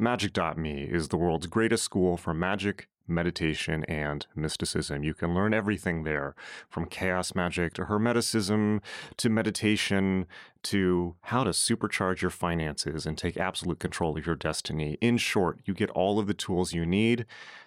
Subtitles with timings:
[0.00, 5.04] Magick.me is the world's greatest school for magic, meditation, and mysticism.
[5.04, 6.34] You can learn everything there
[6.68, 8.80] from chaos magic to hermeticism
[9.16, 10.26] to meditation
[10.64, 14.98] to how to supercharge your finances and take absolute control of your destiny.
[15.00, 17.24] In short, you get all of the tools you need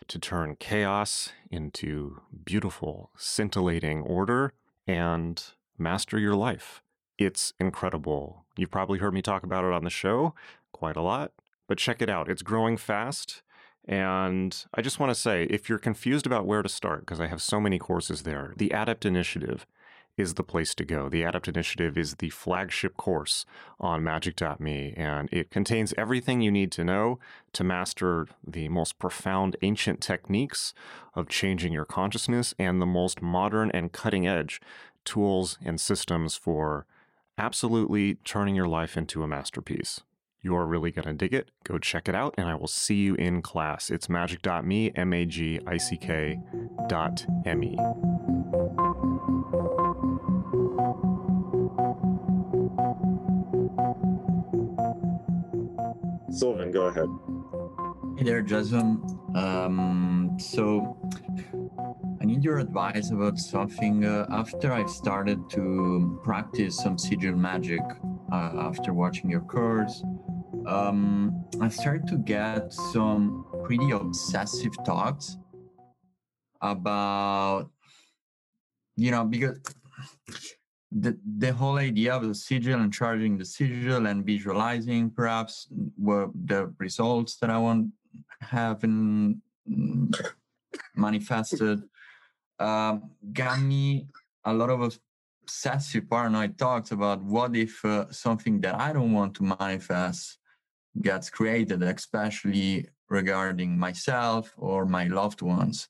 [0.10, 4.52] to turn chaos into beautiful, scintillating order
[4.86, 5.42] and
[5.78, 6.82] master your life.
[7.18, 8.44] It's incredible.
[8.58, 10.36] You've probably heard me talk about it on the show
[10.74, 11.32] quite a lot
[11.68, 12.30] but check it out.
[12.30, 13.42] It's growing fast.
[13.88, 17.28] And I just want to say if you're confused about where to start, because I
[17.28, 19.66] have so many courses there, the Adept Initiative
[20.18, 21.08] is the place to go.
[21.08, 23.46] The Adept Initiative is the flagship course
[23.80, 27.20] on Magick.me, and it contains everything you need to know
[27.54, 30.74] to master the most profound ancient techniques
[31.14, 34.60] of changing your consciousness and the most modern and cutting edge
[35.06, 36.86] tools and systems for
[37.38, 40.02] absolutely turning your life into a masterpiece.
[40.42, 41.52] You're really going to dig it.
[41.64, 43.90] Go check it out, and I will see you in class.
[43.90, 46.40] It's Magick.me, M A G I C K
[46.88, 47.76] dot M E.
[56.30, 57.10] Sylvan, go ahead.
[58.18, 59.02] Hey there, Jason.
[59.36, 60.98] Um, so,
[62.22, 64.06] I need your advice about something.
[64.06, 67.82] Uh, after I've started to practice some sigil magic,
[68.32, 70.04] uh, after watching your course,
[70.68, 75.38] um, I started to get some pretty obsessive thoughts
[76.62, 77.70] about,
[78.98, 79.60] you know, because
[80.92, 86.30] the the whole idea of the sigil and charging the sigil and visualizing perhaps what
[86.46, 87.92] the results that I want
[88.42, 89.42] have in,
[90.96, 91.84] manifested
[92.60, 94.08] um, got me
[94.46, 94.98] a lot of
[95.44, 100.40] obsessive paranoid thoughts about what if uh, something that I don't want to manifest
[101.02, 105.88] gets created, especially regarding myself or my loved ones.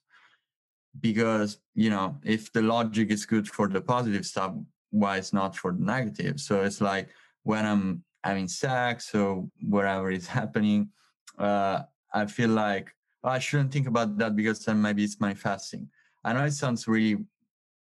[1.00, 4.54] Because, you know, if the logic is good for the positive stuff,
[4.90, 6.40] why it's not for the negative?
[6.40, 7.08] So it's like
[7.42, 10.90] when I'm having sex or whatever is happening,
[11.38, 11.82] uh,
[12.12, 15.88] I feel like oh, I shouldn't think about that because then maybe it's manifesting.
[16.24, 17.18] I know it sounds really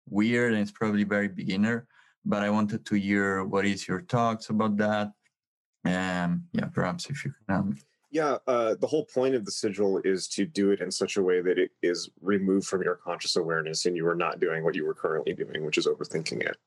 [0.09, 1.87] weird and it's probably very beginner,
[2.25, 5.11] but I wanted to hear what is your thoughts about that
[5.85, 7.55] um, yeah, perhaps if you can.
[7.55, 7.77] Um,
[8.11, 11.23] yeah, uh, the whole point of the sigil is to do it in such a
[11.23, 14.75] way that it is removed from your conscious awareness and you are not doing what
[14.75, 16.57] you were currently doing, which is overthinking it.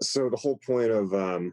[0.00, 1.52] So the whole point of um,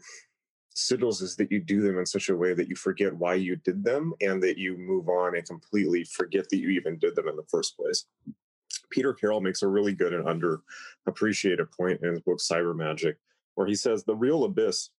[0.76, 3.56] sigils is that you do them in such a way that you forget why you
[3.56, 7.28] did them and that you move on and completely forget that you even did them
[7.28, 8.06] in the first place.
[8.92, 13.16] Peter Carroll makes a really good and underappreciated point in his book PsyberMagick,
[13.56, 14.92] where he says the real abyss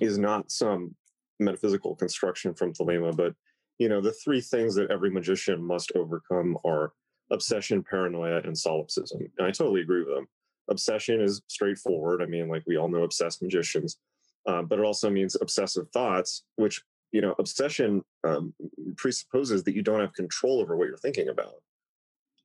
[0.00, 0.94] is not some
[1.40, 3.34] metaphysical construction from Thelema, but
[3.78, 6.92] you know, the three things that every magician must overcome are
[7.30, 9.20] obsession, paranoia, and solipsism.
[9.38, 10.28] And I totally agree with them.
[10.70, 12.22] Obsession is straightforward.
[12.22, 13.98] I mean, like we all know obsessed magicians,
[14.46, 16.82] uh, but it also means obsessive thoughts, which
[17.12, 18.54] you know, obsession um,
[18.96, 21.54] presupposes that you don't have control over what you're thinking about,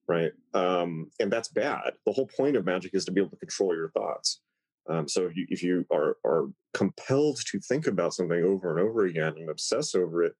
[0.08, 0.31] right?
[0.53, 1.94] Um, and that's bad.
[2.06, 4.41] The whole point of magic is to be able to control your thoughts.
[4.90, 8.88] Um, so if you, if you are, are compelled to think about something over and
[8.88, 10.34] over again and obsess over it,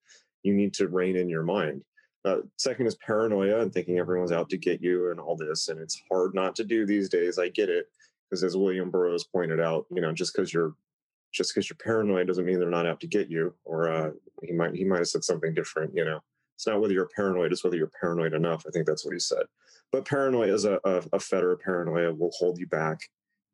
[0.44, 1.84] you need to rein in your mind.
[2.26, 5.70] Uh, second is paranoia and thinking everyone's out to get you and all this.
[5.70, 7.40] And it's hard not to do these days.
[7.40, 7.88] I get it.
[8.30, 10.76] Because as William Burroughs pointed out, you know, just because you're
[11.34, 13.54] just because you're paranoid doesn't mean they're not out to get you.
[13.64, 14.12] Or uh,
[14.44, 15.96] he might he might have said something different.
[15.96, 16.20] You know,
[16.56, 18.66] it's not whether you're paranoid; it's whether you're paranoid enough.
[18.68, 19.44] I think that's what he said.
[19.94, 21.56] But paranoia is a, a, a fetter.
[21.56, 23.00] Paranoia will hold you back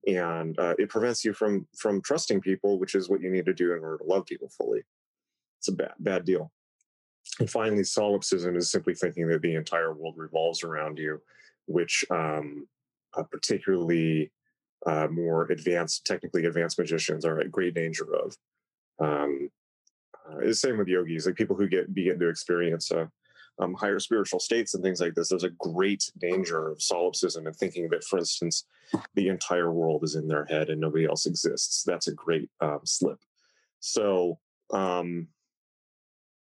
[0.08, 3.53] and uh, it prevents you from from trusting people, which is what you need to
[3.53, 4.84] do in order to love people fully.
[5.59, 6.52] It's a bad bad deal.
[7.40, 11.22] And finally, solipsism is simply thinking that the entire world revolves around you,
[11.68, 12.68] which um,
[13.18, 14.31] uh, particularly
[14.86, 18.35] uh, more advanced, technically advanced magicians are at great danger of.
[19.00, 19.50] Um,
[20.30, 23.05] uh, the same with yogis, like people who get begin to experience uh,
[23.59, 27.55] um, higher spiritual states and things like this, there's a great danger of solipsism and
[27.55, 28.66] thinking that, for instance,
[29.16, 31.84] the entire world is in their head and nobody else exists.
[31.84, 33.20] That's a great um, slip.
[33.79, 34.40] So,
[34.72, 35.28] um,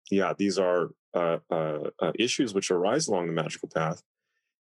[0.09, 4.01] yeah, these are uh, uh, uh, issues which arise along the magical path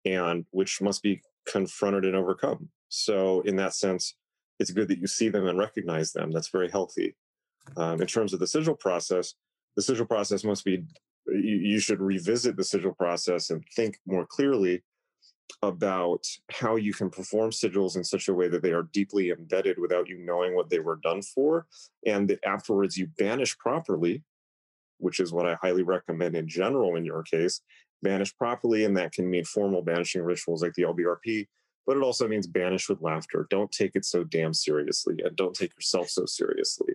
[0.06, 2.70] and which must be confronted and overcome.
[2.90, 4.16] So, in that sense,
[4.60, 6.31] it's good that you see them and recognize them.
[6.31, 7.16] That's very healthy.
[7.78, 9.36] Um, in terms of the sigil process,
[9.76, 10.84] the sigil process must be
[11.34, 14.84] you, should revisit the sigil process and think more clearly
[15.62, 19.80] about how you can perform sigils in such a way that they are deeply embedded
[19.80, 21.66] without you knowing what they were done for,
[22.06, 24.24] and that afterwards you banish properly
[25.00, 27.62] which is what I highly recommend in general in your case,
[28.04, 28.86] banish properly.
[28.86, 31.48] And that can mean formal banishing rituals like the LBRP,
[31.88, 33.48] but it also means banish with laughter.
[33.50, 36.94] Don't take it so damn seriously and don't take yourself so seriously.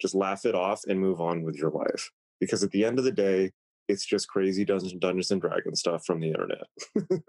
[0.00, 2.10] Just laugh it off and move on with your life.
[2.40, 3.52] Because at the end of the day,
[3.88, 6.66] it's just crazy Dungeons, Dungeons and Dragons stuff from the internet.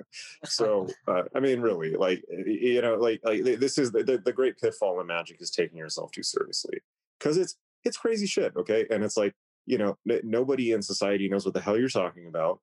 [0.45, 4.33] so, uh, I mean, really, like, you know, like, like this is the, the, the
[4.33, 6.79] great pitfall in magic is taking yourself too seriously
[7.19, 8.53] because it's, it's crazy shit.
[8.57, 8.85] Okay.
[8.89, 9.33] And it's like,
[9.65, 12.59] you know, n- nobody in society knows what the hell you're talking about.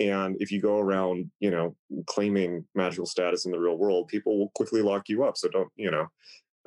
[0.00, 1.74] And if you go around, you know,
[2.06, 5.36] claiming magical status in the real world, people will quickly lock you up.
[5.36, 6.06] So don't, you know,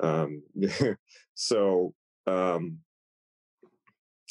[0.00, 0.42] um,
[1.34, 1.94] so,
[2.26, 2.78] um,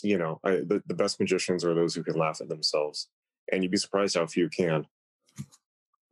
[0.04, 3.10] you know, I, the, the best magicians are those who can laugh at themselves.
[3.52, 4.86] And you'd be surprised how few can.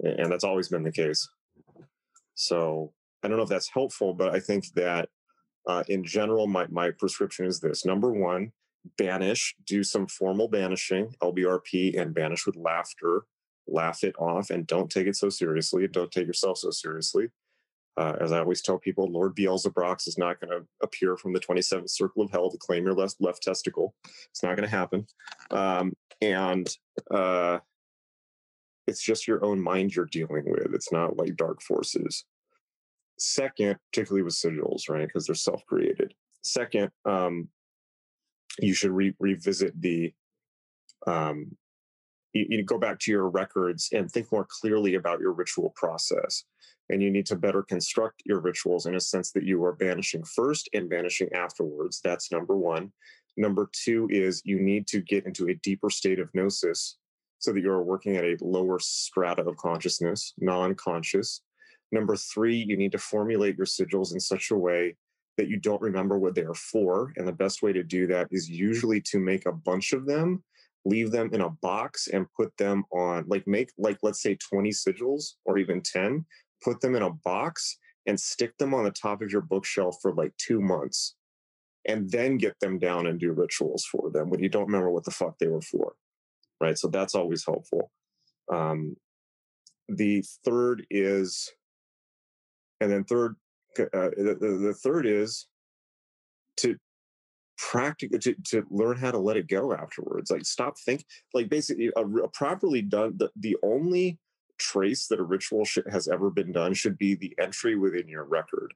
[0.03, 1.27] And that's always been the case.
[2.35, 2.93] So
[3.23, 5.09] I don't know if that's helpful, but I think that
[5.67, 8.51] uh, in general, my, my prescription is this number one,
[8.97, 13.25] banish, do some formal banishing, LBRP, and banish with laughter.
[13.67, 15.87] Laugh it off and don't take it so seriously.
[15.87, 17.29] Don't take yourself so seriously.
[17.97, 21.39] Uh, as I always tell people, Lord Beelzebrox is not going to appear from the
[21.39, 23.93] 27th circle of hell to claim your left, left testicle.
[24.29, 25.05] It's not going to happen.
[25.51, 26.69] Um, and
[27.11, 27.59] uh,
[28.87, 30.73] it's just your own mind you're dealing with.
[30.73, 32.25] It's not like dark forces.
[33.17, 35.07] Second, particularly with sigils, right?
[35.07, 36.13] Because they're self created.
[36.41, 37.49] Second, um,
[38.59, 40.13] you should re- revisit the
[41.07, 41.55] um,
[42.33, 46.43] you, you, go back to your records and think more clearly about your ritual process
[46.89, 50.23] and you need to better construct your rituals in a sense that you are banishing
[50.23, 52.91] first and banishing afterwards that's number one
[53.37, 56.97] number two is you need to get into a deeper state of gnosis
[57.39, 61.41] so that you're working at a lower strata of consciousness non-conscious
[61.91, 64.95] number three you need to formulate your sigils in such a way
[65.39, 67.13] that you don't remember what they are for.
[67.15, 70.43] And the best way to do that is usually to make a bunch of them,
[70.83, 74.69] leave them in a box and put them on, like, make, like, let's say 20
[74.71, 76.25] sigils or even 10,
[76.63, 80.13] put them in a box and stick them on the top of your bookshelf for
[80.13, 81.15] like two months
[81.87, 85.05] and then get them down and do rituals for them when you don't remember what
[85.05, 85.93] the fuck they were for.
[86.61, 86.77] Right.
[86.77, 87.91] So that's always helpful.
[88.51, 88.95] Um,
[89.87, 91.49] the third is,
[92.81, 93.35] and then third,
[93.79, 95.47] uh, the, the third is
[96.57, 96.75] to
[97.57, 101.03] practice to, to learn how to let it go afterwards like stop think
[101.33, 104.17] like basically a, a properly done the, the only
[104.59, 108.25] trace that a ritual sh- has ever been done should be the entry within your
[108.25, 108.73] record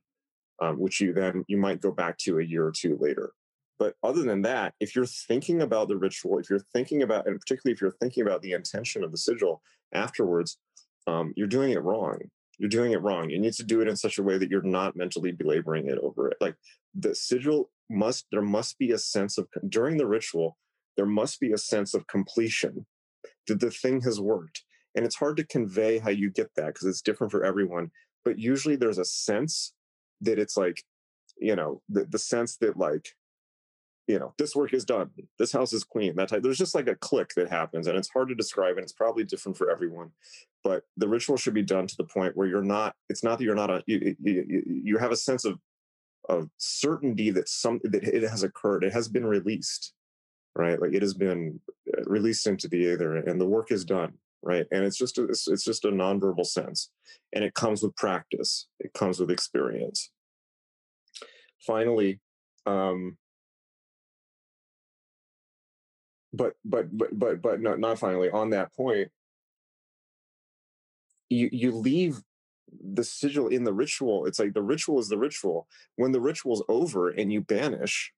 [0.62, 3.34] um, which you then you might go back to a year or two later
[3.80, 7.40] but other than that if you're thinking about the ritual if you're thinking about and
[7.40, 9.62] particularly if you're thinking about the intention of the sigil
[9.94, 10.58] afterwards
[11.06, 12.18] um, you're doing it wrong
[12.58, 13.30] you're doing it wrong.
[13.30, 15.98] You need to do it in such a way that you're not mentally belaboring it
[16.00, 16.38] over it.
[16.40, 16.56] Like
[16.94, 20.58] the sigil must, there must be a sense of, during the ritual,
[20.96, 22.86] there must be a sense of completion
[23.48, 24.64] that the thing has worked.
[24.96, 27.92] And it's hard to convey how you get that because it's different for everyone.
[28.24, 29.74] But usually there's a sense
[30.22, 30.84] that it's like,
[31.38, 33.10] you know, the, the sense that like,
[34.08, 35.10] you know, this work is done.
[35.40, 36.16] This house is clean.
[36.16, 36.44] That type.
[36.44, 39.24] There's just like a click that happens, and it's hard to describe, and it's probably
[39.24, 40.12] different for everyone.
[40.64, 42.96] But the ritual should be done to the point where you're not.
[43.10, 43.84] It's not that you're not a.
[43.88, 45.58] You, you, you have a sense of
[46.30, 48.84] of certainty that some that it has occurred.
[48.84, 49.94] It has been released,
[50.56, 50.82] right?
[50.82, 51.60] Like it has been
[51.98, 54.66] uh, released into the ether, and the work is done, right?
[54.72, 56.92] And it's just a, it's, it's just a nonverbal sense,
[57.34, 58.68] and it comes with practice.
[58.80, 60.12] It comes with experience.
[61.66, 62.20] Finally.
[62.66, 63.18] Um,
[66.34, 69.10] but but but but but not not finally on that point
[71.30, 72.22] you you leave
[72.82, 76.64] the sigil in the ritual it's like the ritual is the ritual when the ritual's
[76.68, 78.12] over and you banish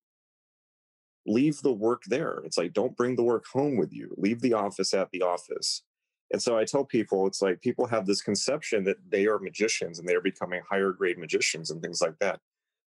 [1.27, 4.53] leave the work there it's like don't bring the work home with you leave the
[4.53, 5.84] office at the office
[6.32, 10.00] and so i tell people it's like people have this conception that they are magicians
[10.00, 12.39] and they're becoming higher grade magicians and things like that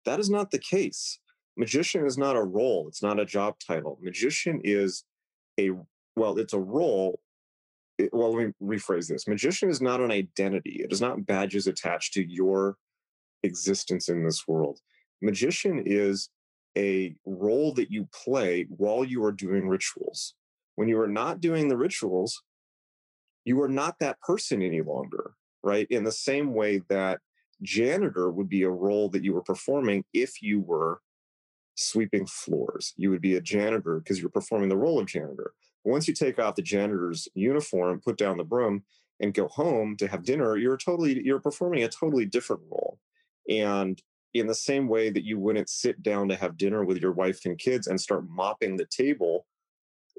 [0.04, 1.18] that is not the case
[1.56, 5.04] magician is not a role it's not a job title magician is
[5.58, 5.70] a
[6.16, 7.20] well, it's a role.
[7.98, 9.28] It, well, let me rephrase this.
[9.28, 10.82] Magician is not an identity.
[10.84, 12.76] It is not badges attached to your
[13.42, 14.80] existence in this world.
[15.22, 16.30] Magician is
[16.76, 20.34] a role that you play while you are doing rituals.
[20.76, 22.42] When you are not doing the rituals,
[23.50, 25.32] you are not that person any longer,
[25.64, 25.88] right?
[25.90, 27.18] In the same way that
[27.62, 31.00] janitor would be a role that you were performing if you were
[31.74, 32.94] sweeping floors.
[32.96, 35.52] You would be a janitor because you're performing the role of janitor.
[35.84, 38.84] Once you take off the janitor's uniform, put down the broom,
[39.18, 43.00] and go home to have dinner, you're totally you're performing a totally different role.
[43.48, 44.00] And
[44.32, 47.40] in the same way that you wouldn't sit down to have dinner with your wife
[47.46, 49.44] and kids and start mopping the table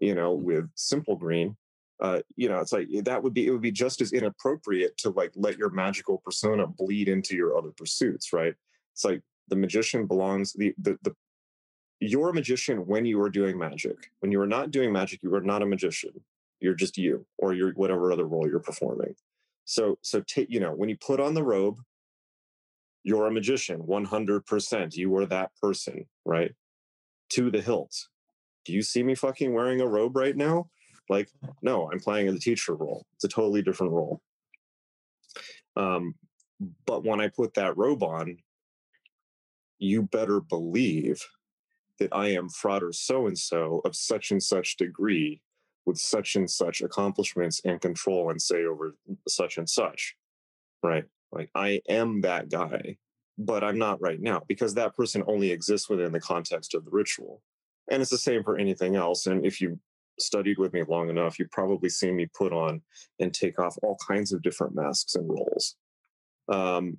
[0.02, 0.42] you know, mm.
[0.42, 1.56] with simple green,
[2.02, 5.12] uh, you know, it's like that would be it would be just as inappropriate to
[5.12, 8.56] like let your magical persona bleed into your other pursuits, right?
[8.94, 11.16] It's like the magician belongs the the, the
[12.00, 14.10] you're a magician when you are doing magic.
[14.20, 16.20] When you are not doing magic, you are not a magician.
[16.60, 19.16] You're just you, or you're whatever other role you're performing.
[19.66, 21.78] So, so take you know when you put on the robe,
[23.04, 24.96] you're a magician, 100%.
[24.96, 26.54] You are that person, right?
[27.32, 28.08] To the hilt.
[28.66, 30.70] Do you see me fucking wearing a robe right now?
[31.10, 31.30] Like,
[31.62, 33.06] no, I'm playing the teacher role.
[33.16, 34.22] It's a totally different role.
[35.76, 36.16] Um,
[36.86, 38.38] but when I put that robe on,
[39.80, 41.22] you better believe
[42.00, 45.42] that I am Frater so and so of such and such degree
[45.86, 48.96] with such and such accomplishments and control and say over
[49.28, 50.16] such and such.
[50.84, 51.06] Right.
[51.32, 52.98] Like I am that guy,
[53.38, 56.92] but I'm not right now because that person only exists within the context of the
[56.92, 57.42] ritual.
[57.90, 59.26] And it's the same for anything else.
[59.26, 59.80] And if you
[60.22, 62.82] studied with me long enough, you've probably seen me put on
[63.20, 65.76] and take off all kinds of different masks and roles.
[66.48, 66.98] Um,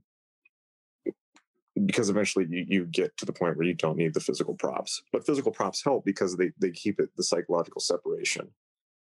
[1.85, 5.03] because eventually you, you get to the point where you don't need the physical props.
[5.13, 8.49] But physical props help because they, they keep it the psychological separation.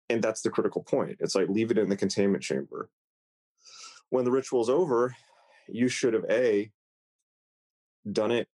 [0.09, 1.17] And that's the critical point.
[1.19, 2.89] It's like leave it in the containment chamber.
[4.09, 5.15] When the ritual's over,
[5.67, 6.71] you should have A,
[8.09, 8.47] done it.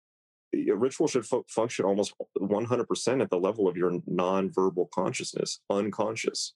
[0.55, 2.15] A ritual should fu- function almost
[2.53, 6.55] 100% at the level of your non-verbal consciousness, unconscious,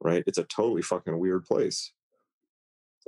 [0.00, 0.24] right?
[0.26, 1.92] It's a totally fucking weird place.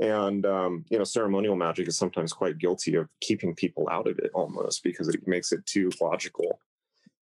[0.00, 4.18] And um, you know, ceremonial magic is sometimes quite guilty of keeping people out of
[4.18, 6.61] it almost because it makes it too logical.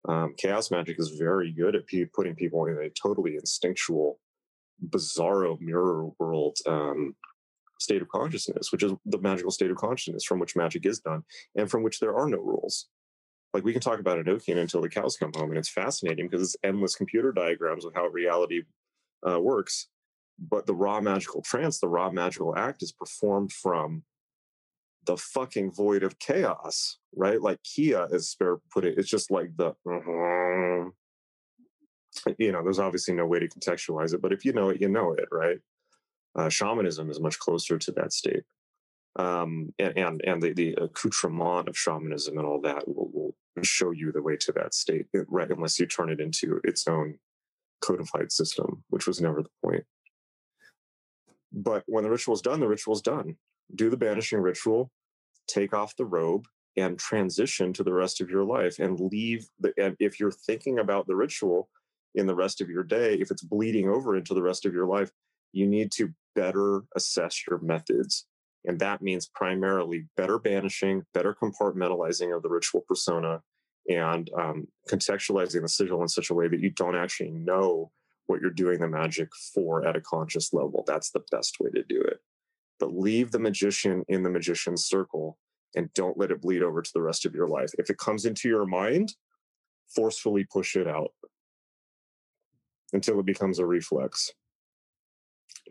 [0.09, 4.19] Um, chaos magic is very good at p- putting people in a totally instinctual,
[4.89, 7.15] bizarro mirror world um,
[7.81, 11.23] state of consciousness, which is the magical state of consciousness from which magic is done
[11.57, 12.89] and from which there are no rules.
[13.55, 16.43] Like we can talk about Enochian until the cows come home, and it's fascinating because
[16.43, 18.63] it's endless computer diagrams of how reality
[19.27, 19.89] uh, works
[20.39, 24.03] but the raw magical trance, the raw magical act is performed from
[25.07, 27.41] the fucking void of chaos, right?
[27.41, 30.91] Like Kia, as Spare put it, it's just like the, uh-huh.
[32.39, 34.89] you know, there's obviously no way to contextualize it, but if you know it, you
[34.89, 35.59] know it, right?
[36.37, 38.43] Uh, shamanism is much closer to that state.
[39.17, 43.91] Um, and, and, and the, the accoutrement of shamanism and all that will, will show
[43.91, 45.51] you the way to that state, right?
[45.51, 47.19] Unless you turn it into its own
[47.81, 49.85] codified system, which was never the point.
[51.53, 53.37] But when the ritual is done, the ritual is done.
[53.75, 54.91] Do the banishing ritual,
[55.47, 56.47] take off the robe,
[56.77, 60.79] and transition to the rest of your life and leave the and if you're thinking
[60.79, 61.69] about the ritual
[62.15, 64.87] in the rest of your day if it's bleeding over into the rest of your
[64.87, 65.11] life
[65.53, 68.27] you need to better assess your methods
[68.65, 73.41] and that means primarily better banishing better compartmentalizing of the ritual persona
[73.89, 77.91] and um, contextualizing the sigil in such a way that you don't actually know
[78.27, 80.85] what you're doing the magic for at a conscious level.
[80.87, 82.19] That's the best way to do it.
[82.81, 85.39] But leave the magician in the magician's circle
[85.77, 87.71] and don't let it bleed over to the rest of your life.
[87.79, 89.15] If it comes into your mind,
[89.95, 91.11] forcefully push it out
[92.93, 94.31] until it becomes a reflex.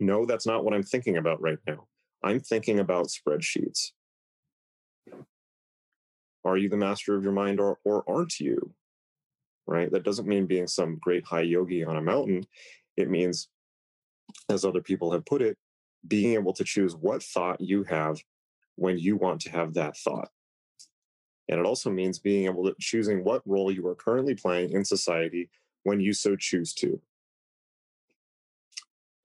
[0.00, 1.86] No, that's not what I'm thinking about right now.
[2.24, 3.92] I'm thinking about spreadsheets.
[6.44, 8.74] Are you the master of your mind or, or aren't you?
[9.66, 9.90] right?
[9.90, 12.46] That doesn't mean being some great high yogi on a mountain.
[12.96, 13.48] It means,
[14.48, 15.56] as other people have put it,
[16.06, 18.18] being able to choose what thought you have
[18.76, 20.28] when you want to have that thought.
[21.48, 24.84] And it also means being able to choosing what role you are currently playing in
[24.84, 25.50] society
[25.82, 27.00] when you so choose to.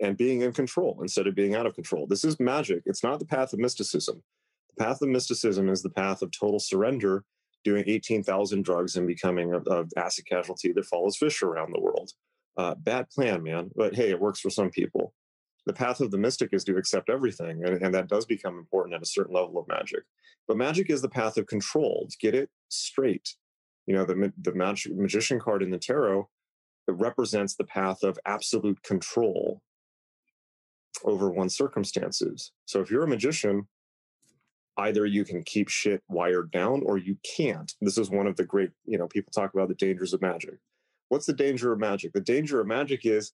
[0.01, 2.07] And being in control instead of being out of control.
[2.07, 2.83] This is magic.
[2.85, 4.23] It's not the path of mysticism.
[4.77, 7.25] The path of mysticism is the path of total surrender
[7.63, 12.11] doing 18,000 drugs and becoming a, acid casualty that follows fish around the world.
[12.57, 13.69] Uh, bad plan, man.
[13.75, 15.13] But hey, it works for some people.
[15.65, 18.95] The path of the mystic is to accept everything, and, and that does become important
[18.95, 20.03] at a certain level of magic.
[20.47, 22.07] But magic is the path of control.
[22.09, 23.35] To Get it straight.
[23.85, 26.27] You know, the the magic, magician card in the tarot
[26.87, 29.61] represents the path of absolute control
[31.03, 32.51] over one's circumstances.
[32.65, 33.67] So if you're a magician,
[34.77, 37.73] either you can keep shit wired down or you can't.
[37.81, 40.57] This is one of the great, you know, people talk about the dangers of magic.
[41.09, 42.13] What's the danger of magic?
[42.13, 43.33] The danger of magic is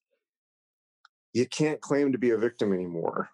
[1.32, 3.28] you can't claim to be a victim anymore.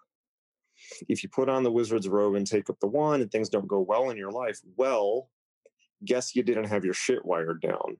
[1.07, 3.67] If you put on the wizard's robe and take up the wand and things don't
[3.67, 5.29] go well in your life, well,
[6.03, 7.97] guess you didn't have your shit wired down,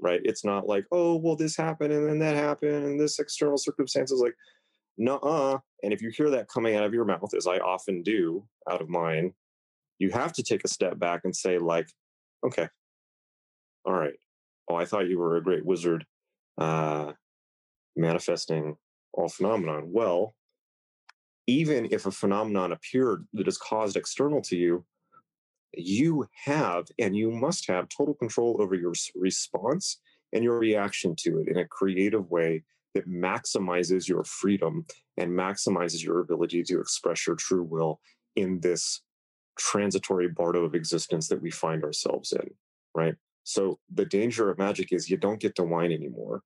[0.00, 0.20] right?
[0.24, 4.20] It's not like, oh, well, this happened and then that happened and this external circumstances
[4.20, 4.34] like,
[4.98, 5.58] nuh-uh.
[5.82, 8.80] And if you hear that coming out of your mouth, as I often do out
[8.80, 9.32] of mine,
[9.98, 11.88] you have to take a step back and say like
[12.44, 12.68] okay
[13.86, 14.12] all right
[14.68, 16.04] oh i thought you were a great wizard
[16.58, 17.12] uh
[17.96, 18.76] manifesting
[19.16, 19.88] all phenomenon?
[19.90, 20.34] Well,
[21.46, 24.84] even if a phenomenon appeared that is caused external to you,
[25.72, 30.00] you have and you must have total control over your response
[30.32, 32.64] and your reaction to it in a creative way
[32.96, 34.86] that maximizes your freedom
[35.18, 38.00] and maximizes your ability to express your true will
[38.36, 39.02] in this
[39.58, 42.48] transitory bardo of existence that we find ourselves in,
[42.94, 43.14] right?
[43.44, 46.40] So the danger of magic is you don't get to whine anymore.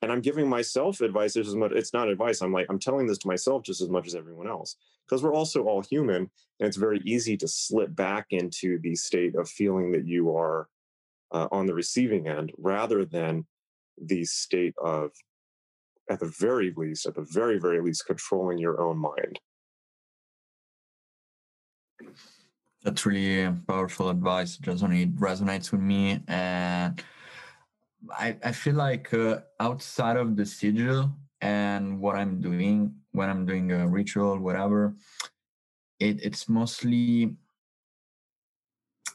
[0.00, 1.72] And I'm giving myself advice as much.
[1.72, 2.40] It's not advice.
[2.40, 5.34] I'm like I'm telling this to myself just as much as everyone else because we're
[5.34, 9.92] also all human, and it's very easy to slip back into the state of feeling
[9.92, 10.68] that you are
[11.32, 13.46] uh, on the receiving end rather than
[14.00, 15.12] the state of,
[16.10, 19.38] at the very least, at the very very least, controlling your own mind.
[22.82, 24.58] That's really powerful advice.
[24.58, 26.20] It resonates, resonates with me.
[26.28, 27.02] And
[28.12, 33.46] I, I feel like uh, outside of the sigil and what I'm doing when I'm
[33.46, 34.94] doing a ritual, whatever,
[35.98, 37.36] it, it's mostly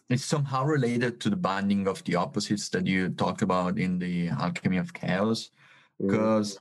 [0.10, 4.30] it's somehow related to the binding of the opposites that you talk about in the
[4.30, 5.52] alchemy of chaos
[6.00, 6.60] because mm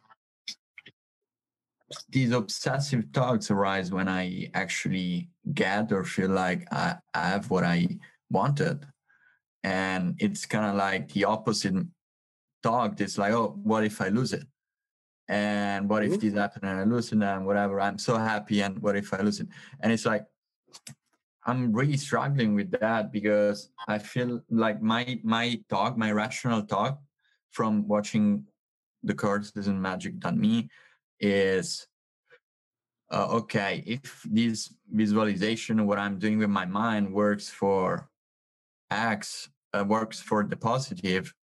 [2.10, 7.64] these obsessive thoughts arise when I actually get or feel like I, I have what
[7.64, 7.88] I
[8.30, 8.86] wanted.
[9.64, 11.74] And it's kind of like the opposite
[12.62, 13.00] thought.
[13.00, 14.44] It's like, oh, what if I lose it?
[15.28, 16.20] And what if mm-hmm.
[16.20, 17.80] this happens and I lose it and whatever?
[17.80, 18.62] I'm so happy.
[18.62, 19.48] And what if I lose it?
[19.80, 20.24] And it's like,
[21.44, 27.00] I'm really struggling with that because I feel like my my talk, my rational talk
[27.50, 28.44] from watching
[29.02, 30.68] the courses in Magick.me
[31.20, 31.86] is
[33.10, 38.08] uh, okay if this visualization what i'm doing with my mind works for
[38.90, 41.34] x uh, works for the positive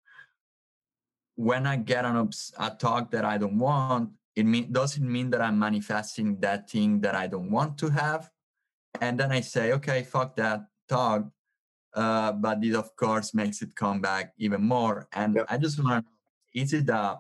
[1.36, 5.40] when i get on a talk that i don't want it mean doesn't mean that
[5.40, 8.30] i'm manifesting that thing that i don't want to have
[9.00, 11.24] and then i say okay fuck that talk
[11.94, 15.46] uh, but this of course makes it come back even more and yep.
[15.48, 17.18] i just want to is it a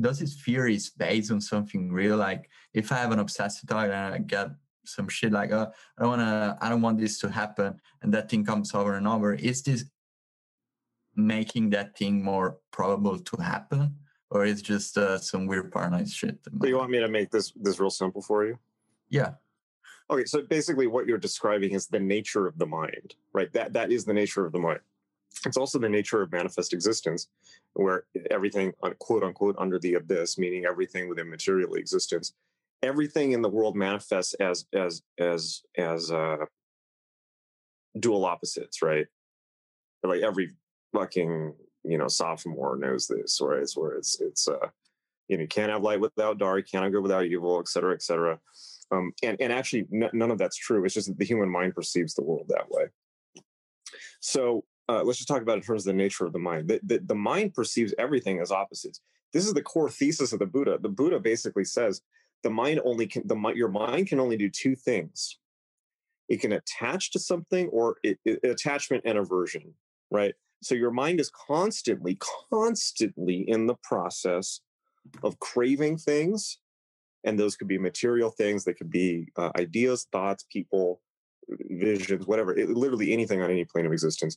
[0.00, 2.16] does this fear is based on something real?
[2.16, 4.50] Like if I have an obsessive thought and I get
[4.84, 8.12] some shit like, oh, I don't want to, I don't want this to happen, and
[8.14, 9.34] that thing comes over and over.
[9.34, 9.84] Is this
[11.14, 13.96] making that thing more probable to happen,
[14.30, 16.38] or is just uh, some weird paranoid shit?
[16.60, 18.58] So you want me to make this this real simple for you?
[19.10, 19.32] Yeah.
[20.10, 23.52] Okay, so basically, what you're describing is the nature of the mind, right?
[23.52, 24.80] That that is the nature of the mind.
[25.46, 27.28] It's also the nature of manifest existence,
[27.74, 32.34] where everything, quote unquote, under the abyss, meaning everything within material existence,
[32.82, 36.44] everything in the world manifests as as as as uh,
[37.98, 39.06] dual opposites, right?
[40.02, 40.54] Like every
[40.92, 43.60] fucking you know sophomore knows this, right?
[43.60, 44.68] It's where it's it's uh,
[45.28, 47.94] you know you can't have light without dark, can't have good without evil, et cetera,
[47.94, 48.38] et cetera.
[48.90, 50.84] Um, and and actually, n- none of that's true.
[50.84, 52.86] It's just that the human mind perceives the world that way.
[54.20, 56.68] So uh, let's just talk about in terms of the nature of the mind.
[56.68, 59.00] The, the, the mind perceives everything as opposites.
[59.32, 60.78] This is the core thesis of the Buddha.
[60.80, 62.00] The Buddha basically says
[62.42, 65.38] the mind only can the your mind can only do two things.
[66.28, 69.74] It can attach to something, or it, it, attachment and aversion,
[70.10, 70.34] right?
[70.62, 72.18] So your mind is constantly,
[72.50, 74.60] constantly in the process
[75.22, 76.58] of craving things,
[77.24, 78.64] and those could be material things.
[78.64, 81.00] They could be uh, ideas, thoughts, people,
[81.70, 82.56] visions, whatever.
[82.56, 84.36] It, literally anything on any plane of existence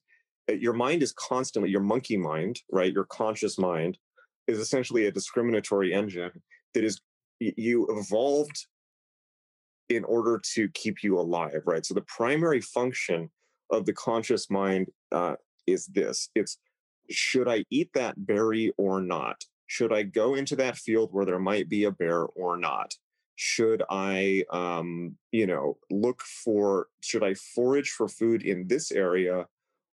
[0.60, 3.98] your mind is constantly your monkey mind right your conscious mind
[4.48, 6.32] is essentially a discriminatory engine
[6.74, 7.00] that is
[7.40, 8.68] you evolved
[9.90, 11.86] in order to keep you alive right?
[11.86, 13.30] So the primary function
[13.70, 15.36] of the conscious mind uh,
[15.68, 16.58] is this it's
[17.10, 19.44] should i eat that berry or not?
[19.68, 22.94] Should i go into that field where there might be a bear or not?
[23.36, 29.46] Should i um, you know look for should i forage for food in this area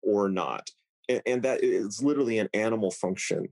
[0.07, 0.71] or not.
[1.09, 3.49] And, and that is literally an animal function.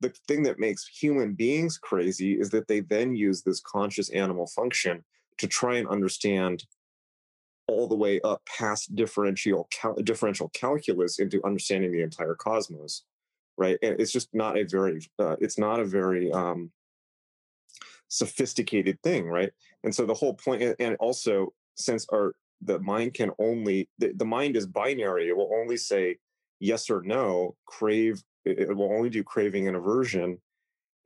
[0.00, 4.46] The thing that makes human beings crazy is that they then use this conscious animal
[4.46, 5.04] function
[5.38, 6.64] to try and understand
[7.68, 13.02] all the way up past differential cal- differential calculus into understanding the entire cosmos
[13.58, 16.70] right and it's just not a very uh, it's not a very um,
[18.08, 19.50] sophisticated thing right
[19.82, 24.24] and so the whole point and also since our the mind can only the, the
[24.24, 26.16] mind is binary it will only say
[26.60, 30.38] yes or no crave it will only do craving and aversion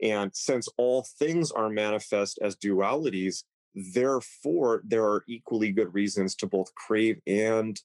[0.03, 6.47] and since all things are manifest as dualities therefore there are equally good reasons to
[6.47, 7.81] both crave and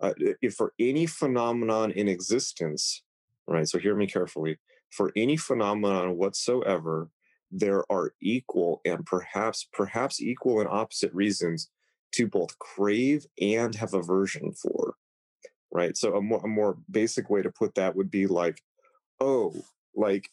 [0.00, 0.12] uh,
[0.56, 3.02] for any phenomenon in existence
[3.46, 4.58] right so hear me carefully
[4.90, 7.10] for any phenomenon whatsoever
[7.50, 11.70] there are equal and perhaps perhaps equal and opposite reasons
[12.12, 14.94] to both crave and have aversion for
[15.70, 15.96] right?
[15.96, 18.62] So a more, a more basic way to put that would be like
[19.20, 19.54] oh
[19.94, 20.28] like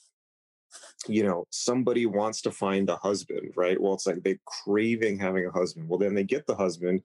[1.07, 3.79] you know somebody wants to find a husband right?
[3.79, 5.89] Well it's like they craving having a husband.
[5.89, 7.01] Well then they get the husband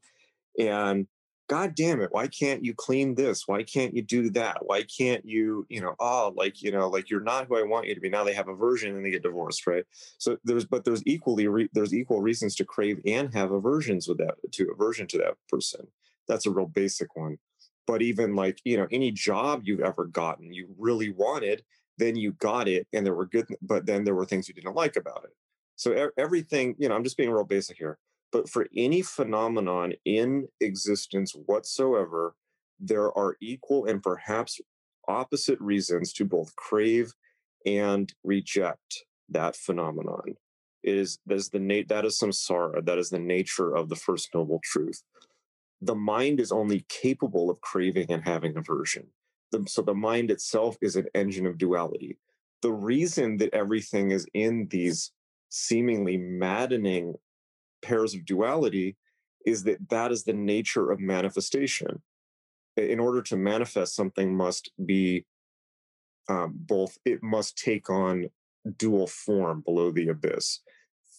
[0.58, 1.06] and
[1.50, 3.48] god damn it why can't you clean this?
[3.48, 4.58] Why can't you do that?
[4.64, 7.88] Why can't you you know oh like you know like you're not who i want
[7.88, 8.08] you to be.
[8.08, 9.84] Now they have aversion and they get divorced right?
[10.18, 14.18] So there's but there's equally re, there's equal reasons to crave and have aversions with
[14.18, 15.88] that to aversion to that person.
[16.28, 17.36] That's a real basic one.
[17.84, 21.64] But even like you know any job you've ever gotten you really wanted
[21.98, 24.76] then you got it and there were good but then there were things you didn't
[24.76, 25.34] like about it.
[25.74, 27.98] So everything you know i'm just being real basic here
[28.32, 32.34] but for any phenomenon in existence whatsoever,
[32.78, 34.60] there are equal and perhaps
[35.08, 37.12] opposite reasons to both crave
[37.66, 40.34] and reject that phenomenon.
[40.82, 42.84] It is that is the nat- that is samsara.
[42.84, 45.02] That is the nature of the first noble truth.
[45.82, 49.08] The mind is only capable of craving and having aversion.
[49.52, 52.18] The, so the mind itself is an engine of duality.
[52.62, 55.12] The reason that everything is in these
[55.48, 57.14] seemingly maddening
[57.82, 58.96] pairs of duality
[59.46, 62.02] is that that is the nature of manifestation.
[62.76, 65.26] In order to manifest something, must be
[66.28, 66.96] um, both.
[67.04, 68.26] It must take on
[68.76, 70.60] dual form below the abyss.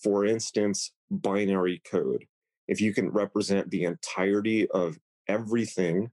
[0.04, 2.26] For instance, binary code.
[2.68, 4.98] If you can represent the entirety of
[5.28, 6.12] everything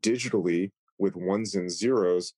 [0.00, 2.34] digitally with ones and zeros,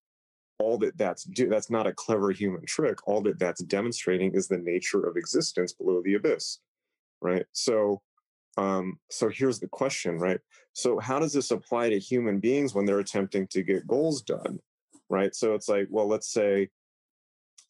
[0.59, 3.07] all that that's do that's not a clever human trick.
[3.07, 6.61] All that that's demonstrating is the nature of existence below the abyss
[7.21, 7.45] right?
[7.53, 8.03] So,
[8.57, 10.41] um, so here's the question, right?
[10.73, 14.59] So, how does this apply to human beings when they're attempting to get goals done,
[15.09, 15.35] right?
[15.35, 16.69] So it's like, well, let's say,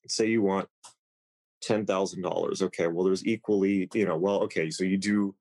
[0.07, 0.69] say you want
[1.63, 2.63] ten thousand dollars.
[2.63, 5.35] Okay, well, there's equally, you know, well, okay, so you do,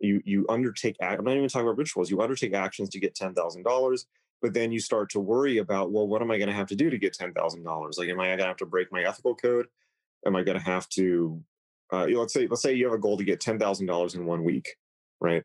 [0.00, 0.96] you you undertake.
[1.00, 2.10] I'm not even talking about rituals.
[2.10, 4.06] You undertake actions to get ten thousand dollars
[4.42, 6.76] but then you start to worry about well what am i going to have to
[6.76, 9.66] do to get $10000 like am i going to have to break my ethical code
[10.26, 11.42] am i going to have to
[11.92, 14.24] uh, let's say let's say you have a goal to get ten thousand dollars in
[14.26, 14.76] one week,
[15.20, 15.42] right?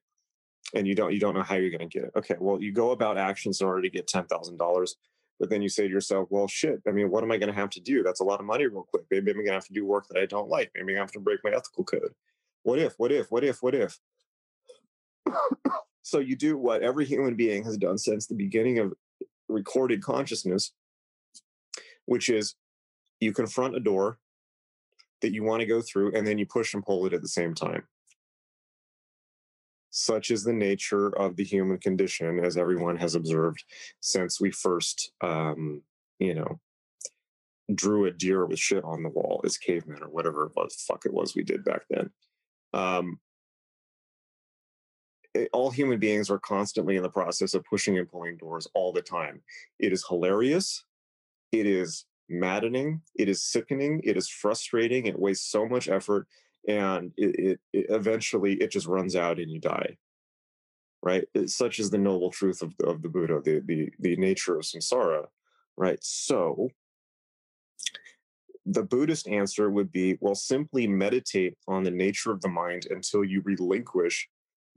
[0.73, 2.11] And you don't you don't know how you're going to get it.
[2.15, 4.95] Okay, well you go about actions in order to get ten thousand dollars,
[5.39, 6.81] but then you say to yourself, well, shit.
[6.87, 8.01] I mean, what am I going to have to do?
[8.01, 9.03] That's a lot of money, real quick.
[9.11, 10.71] Maybe I'm going to have to do work that I don't like.
[10.75, 12.13] Maybe I have to break my ethical code.
[12.63, 12.93] What if?
[12.97, 13.29] What if?
[13.29, 13.61] What if?
[13.61, 13.99] What if?
[16.01, 18.93] so you do what every human being has done since the beginning of
[19.47, 20.71] recorded consciousness,
[22.05, 22.55] which is
[23.19, 24.17] you confront a door
[25.21, 27.27] that you want to go through, and then you push and pull it at the
[27.27, 27.83] same time.
[29.89, 33.63] Such is the nature of the human condition, as everyone has observed
[33.99, 35.81] since we first, um,
[36.19, 36.59] you know,
[37.73, 41.05] drew a deer with shit on the wall as cavemen or whatever it was, fuck
[41.05, 42.09] it was we did back then.
[42.73, 43.19] Um,
[45.33, 48.93] it, all human beings are constantly in the process of pushing and pulling doors all
[48.93, 49.41] the time.
[49.79, 50.83] It is hilarious.
[51.51, 53.01] It is maddening.
[53.15, 54.01] It is sickening.
[54.03, 55.05] It is frustrating.
[55.05, 56.27] It wastes so much effort,
[56.67, 59.97] and it, it, it eventually it just runs out and you die.
[61.03, 61.25] Right.
[61.33, 64.65] It, such is the noble truth of of the Buddha, the the the nature of
[64.65, 65.25] samsara.
[65.77, 65.99] Right.
[66.01, 66.69] So
[68.65, 73.23] the Buddhist answer would be well, simply meditate on the nature of the mind until
[73.23, 74.27] you relinquish,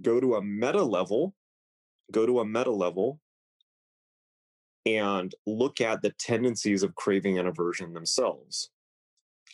[0.00, 1.34] go to a meta level,
[2.12, 3.18] go to a meta level
[4.86, 8.70] and look at the tendencies of craving and aversion themselves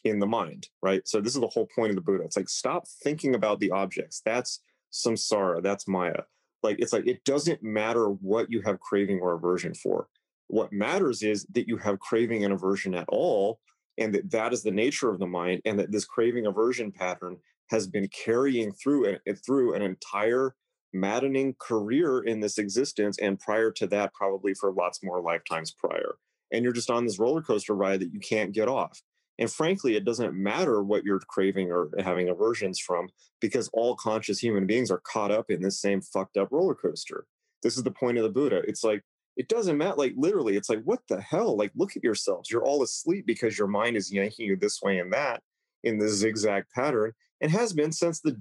[0.05, 1.07] in the mind, right?
[1.07, 2.25] So this is the whole point of the Buddha.
[2.25, 4.23] It's like stop thinking about the objects.
[4.25, 4.61] That's
[4.93, 6.23] samsara, that's Maya.
[6.63, 10.09] Like it's like it doesn't matter what you have craving or aversion for.
[10.49, 13.59] What matters is that you have craving and aversion at all,
[13.99, 17.37] and that that is the nature of the mind, and that this craving aversion pattern
[17.71, 20.55] has been carrying through and through an entire
[20.93, 26.17] maddening career in this existence and prior to that probably for lots more lifetimes prior.
[26.53, 29.03] And you're just on this roller coaster ride that you can't get off.
[29.39, 33.09] And frankly it doesn't matter what you're craving or having aversions from
[33.41, 37.27] because all conscious human beings are caught up in this same fucked up roller coaster.
[37.63, 38.63] This is the point of the buddha.
[38.67, 39.03] It's like
[39.37, 41.57] it doesn't matter like literally it's like what the hell?
[41.57, 42.51] Like look at yourselves.
[42.51, 45.43] You're all asleep because your mind is yanking you this way and that
[45.85, 48.37] in this zigzag pattern and has been since the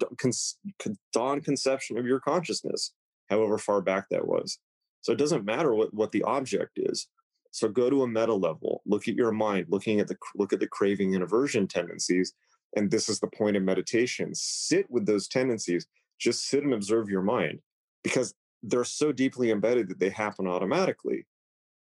[1.13, 2.93] dawn conception of your consciousness,
[3.29, 4.60] however far back that was.
[5.01, 7.08] So it doesn't matter what, what the object is.
[7.51, 10.60] So go to a meta level, look at your mind, looking at the look at
[10.60, 12.34] the craving and aversion tendencies,
[12.75, 14.31] and this is the point of meditation.
[14.34, 15.88] Sit with those tendencies.
[16.19, 17.60] Just sit and observe your mind
[18.03, 21.25] because they're so deeply embedded that they happen automatically,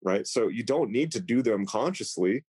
[0.04, 0.26] right?
[0.28, 2.43] So you don't need to do them consciously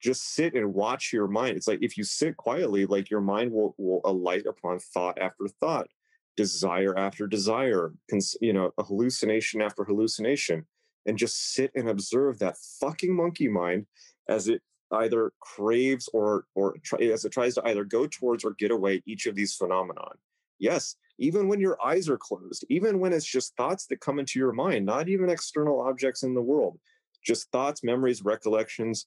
[0.00, 1.56] just sit and watch your mind.
[1.56, 5.48] It's like if you sit quietly, like your mind will will alight upon thought after
[5.60, 5.88] thought,
[6.36, 7.92] desire after desire,
[8.40, 10.66] you know, a hallucination after hallucination,
[11.06, 13.86] and just sit and observe that fucking monkey mind
[14.28, 18.54] as it either craves or or try, as it tries to either go towards or
[18.58, 20.16] get away each of these phenomenon.
[20.60, 24.38] Yes, even when your eyes are closed, even when it's just thoughts that come into
[24.38, 26.78] your mind, not even external objects in the world,
[27.24, 29.06] just thoughts, memories, recollections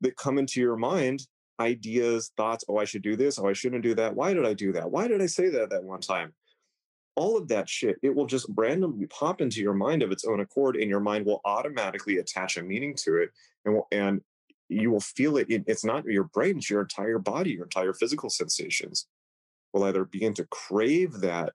[0.00, 1.26] that come into your mind,
[1.60, 4.14] ideas, thoughts, oh, I should do this, oh, I shouldn't do that.
[4.14, 4.90] Why did I do that?
[4.90, 6.32] Why did I say that that one time?
[7.16, 10.38] All of that shit, it will just randomly pop into your mind of its own
[10.40, 13.30] accord, and your mind will automatically attach a meaning to it.
[13.64, 14.20] And, will, and
[14.68, 15.46] you will feel it.
[15.48, 19.06] It's not your brain, it's your entire body, your entire physical sensations
[19.72, 21.52] will either begin to crave that,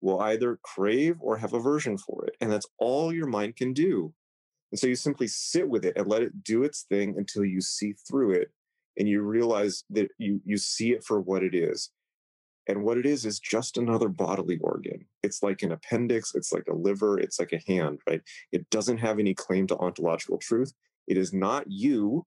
[0.00, 2.36] will either crave or have aversion for it.
[2.40, 4.12] And that's all your mind can do.
[4.72, 7.60] And so you simply sit with it and let it do its thing until you
[7.60, 8.50] see through it
[8.96, 11.90] and you realize that you you see it for what it is.
[12.66, 15.06] And what it is is just another bodily organ.
[15.22, 18.20] It's like an appendix, it's like a liver, it's like a hand, right?
[18.52, 20.72] It doesn't have any claim to ontological truth.
[21.08, 22.26] It is not you.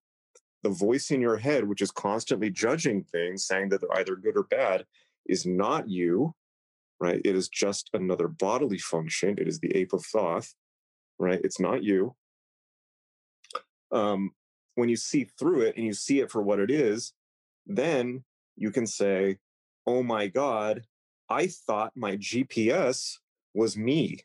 [0.63, 4.35] The voice in your head, which is constantly judging things, saying that they're either good
[4.35, 4.85] or bad,
[5.27, 6.33] is not you,
[6.99, 7.21] right?
[7.23, 9.35] It is just another bodily function.
[9.37, 10.53] It is the ape of Thoth,
[11.19, 11.39] right?
[11.43, 12.15] It's not you
[13.93, 14.31] um,
[14.75, 17.13] when you see through it and you see it for what it is,
[17.65, 18.23] then
[18.55, 19.37] you can say,
[19.85, 20.83] oh my God,
[21.29, 23.17] I thought my GPS
[23.53, 24.19] was me.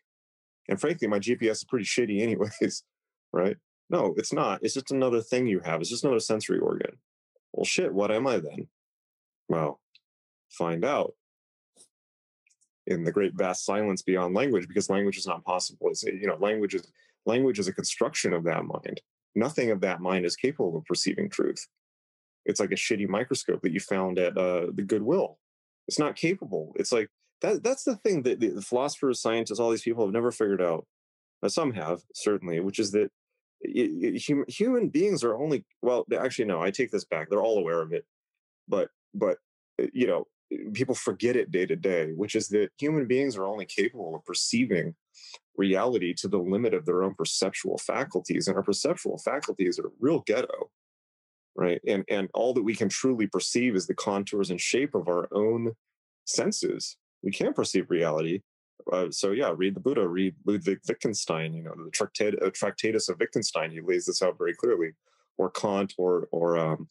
[0.68, 2.82] And frankly, my GPS is pretty shitty, anyways,
[3.32, 3.56] right?
[3.90, 4.60] No, it's not.
[4.62, 5.80] It's just another thing you have.
[5.80, 6.98] It's just another sensory organ.
[7.52, 8.68] Well, shit, what am I then?
[9.48, 9.80] Well,
[10.50, 11.14] find out
[12.86, 15.88] in the great vast silence beyond language because language is not possible.
[15.88, 16.90] It's, you know, language is
[17.26, 19.00] language is a construction of that mind
[19.38, 21.66] nothing of that mind is capable of perceiving truth.
[22.44, 25.38] It's like a shitty microscope that you found at uh, the Goodwill.
[25.86, 26.72] It's not capable.
[26.76, 27.08] It's like
[27.42, 27.62] that.
[27.62, 30.86] That's the thing that the philosophers, scientists, all these people have never figured out.
[31.40, 33.10] But some have certainly, which is that
[33.60, 36.06] human beings are only well.
[36.18, 36.60] Actually, no.
[36.62, 37.28] I take this back.
[37.28, 38.04] They're all aware of it,
[38.66, 39.38] but but
[39.80, 40.26] uh, you know
[40.72, 44.24] people forget it day to day, which is that human beings are only capable of
[44.24, 44.94] perceiving
[45.56, 50.20] reality to the limit of their own perceptual faculties and our perceptual faculties are real
[50.26, 50.70] ghetto
[51.58, 51.80] right?
[51.86, 55.28] And and all that we can truly perceive is the contours and shape of our
[55.32, 55.72] own
[56.24, 56.96] senses.
[57.22, 58.40] We can't perceive reality.
[58.90, 63.18] Uh, so yeah read the buddha read ludwig wittgenstein you know the uh, tractatus of
[63.18, 64.92] wittgenstein he lays this out very clearly.
[65.36, 66.88] Or kant or or um,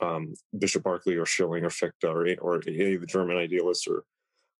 [0.00, 4.04] um, bishop berkeley or schelling or fichte or, or any of the german idealists or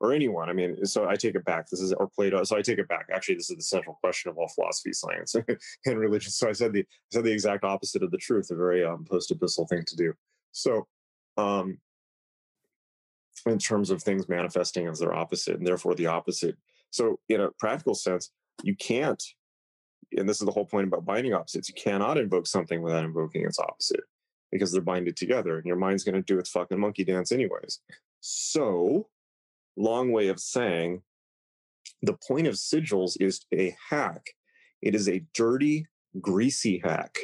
[0.02, 0.50] or anyone.
[0.50, 1.70] I mean, so I take it back.
[1.70, 2.42] This is or Plato.
[2.42, 3.06] So I take it back.
[3.12, 5.36] Actually, this is the central question of all philosophy, science,
[5.86, 6.32] and religion.
[6.32, 8.50] So I said the I said the exact opposite of the truth.
[8.50, 10.12] A very um, post epistle thing to do.
[10.50, 10.86] So,
[11.38, 11.78] um,
[13.46, 16.56] in terms of things manifesting as their opposite, and therefore the opposite.
[16.90, 18.30] So, in a practical sense,
[18.64, 19.22] you can't.
[20.16, 21.68] And this is the whole point about binding opposites.
[21.68, 24.02] You cannot invoke something without invoking its opposite
[24.50, 27.78] because they're binded together, and your mind's going to do its fucking monkey dance anyways.
[28.20, 29.06] So
[29.76, 31.02] long way of saying
[32.02, 34.26] the point of sigils is a hack.
[34.80, 35.86] It is a dirty,
[36.20, 37.16] greasy hack,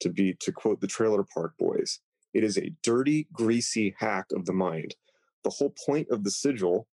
[0.00, 2.00] to be to quote the Trailer Park Boys.
[2.32, 4.94] It is a dirty, greasy hack of the mind.
[5.42, 6.86] The whole point of the sigil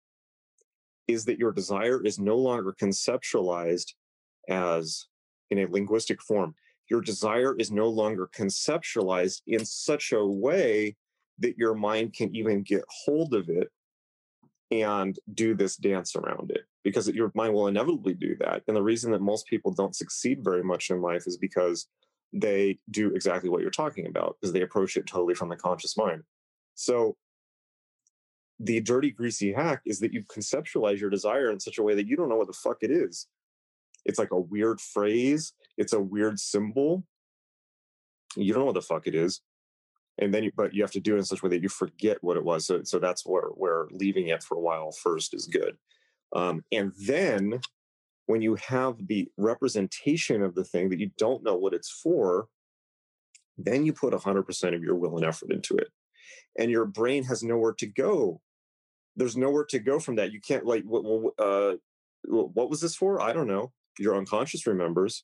[1.07, 3.93] is that your desire is no longer conceptualized
[4.47, 5.07] as
[5.49, 6.55] in a linguistic form.
[6.89, 10.95] Your desire is no longer conceptualized in such a way
[11.39, 13.69] that your mind can even get hold of it
[14.71, 18.61] and do this dance around it because your mind will inevitably do that.
[18.67, 21.87] And the reason that most people don't succeed very much in life is because
[22.31, 25.97] they do exactly what you're talking about because they approach it totally from the conscious
[25.97, 26.23] mind.
[26.75, 27.17] So
[28.59, 32.07] the dirty, greasy hack is that you conceptualize your desire in such a way that
[32.07, 33.27] you don't know what the fuck it is.
[34.05, 37.03] It's like a weird phrase, it's a weird symbol.
[38.35, 39.41] You don't know what the fuck it is
[40.19, 41.69] and then you, but you have to do it in such a way that you
[41.69, 42.65] forget what it was.
[42.65, 45.77] So, so that's where where leaving it for a while first is good.
[46.35, 47.61] Um, and then
[48.27, 52.47] when you have the representation of the thing that you don't know what it's for,
[53.57, 55.87] then you put 100% of your will and effort into it.
[56.57, 58.41] And your brain has nowhere to go.
[59.15, 60.31] There's nowhere to go from that.
[60.31, 60.83] You can't like,
[61.39, 61.73] uh,
[62.25, 63.21] what was this for?
[63.21, 63.71] I don't know.
[63.97, 65.23] Your unconscious remembers,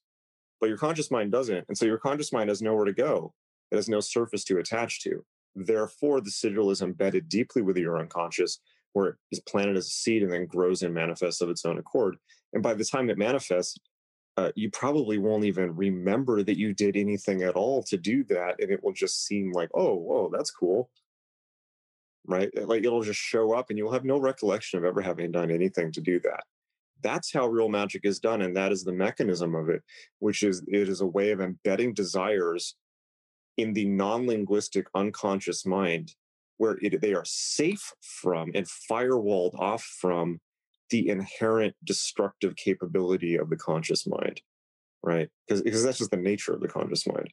[0.59, 1.65] but your conscious mind doesn't.
[1.67, 3.33] And so your conscious mind has nowhere to go.
[3.75, 5.25] It has no surface to attach to.
[5.53, 8.59] Therefore, the sigil is embedded deeply with your unconscious,
[8.93, 11.77] where it is planted as a seed and then grows and manifests of its own
[11.77, 12.15] accord.
[12.53, 13.77] And by the time it manifests,
[14.37, 18.55] uh, you probably won't even remember that you did anything at all to do that.
[18.59, 20.89] And it will just seem like, oh, whoa, that's cool.
[22.25, 22.49] Right.
[22.55, 25.91] Like it'll just show up and you'll have no recollection of ever having done anything
[25.91, 26.45] to do that.
[27.03, 28.41] That's how real magic is done.
[28.41, 29.83] And that is the mechanism of it,
[30.19, 32.75] which is it is a way of embedding desires
[33.57, 36.15] in the non linguistic unconscious mind
[36.57, 40.39] where it, they are safe from and firewalled off from
[40.89, 44.41] the inherent destructive capability of the conscious mind,
[45.03, 45.29] right?
[45.47, 47.31] Because because that's just the nature of the conscious mind.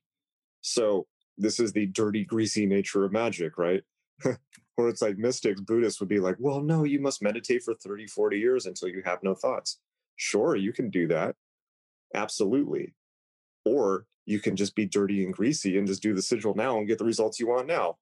[0.60, 1.06] So
[1.38, 3.82] this is the dirty, greasy nature of magic, right?
[4.22, 8.06] Where it's like mystics, Buddhists would be like, well, no, you must meditate for 30,
[8.06, 9.80] 40 years until you have no thoughts.
[10.16, 11.34] Sure, you can do that.
[12.14, 12.94] Absolutely.
[13.64, 16.86] Or you can just be dirty and greasy and just do the sigil now and
[16.86, 17.96] get the results you want now.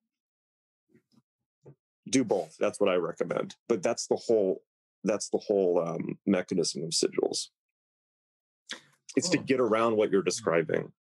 [2.08, 2.56] Do both.
[2.58, 3.56] That's what I recommend.
[3.68, 4.62] But that's the whole
[5.04, 7.48] that's the whole um, mechanism of sigils.
[9.16, 10.92] It's to get around what you're describing.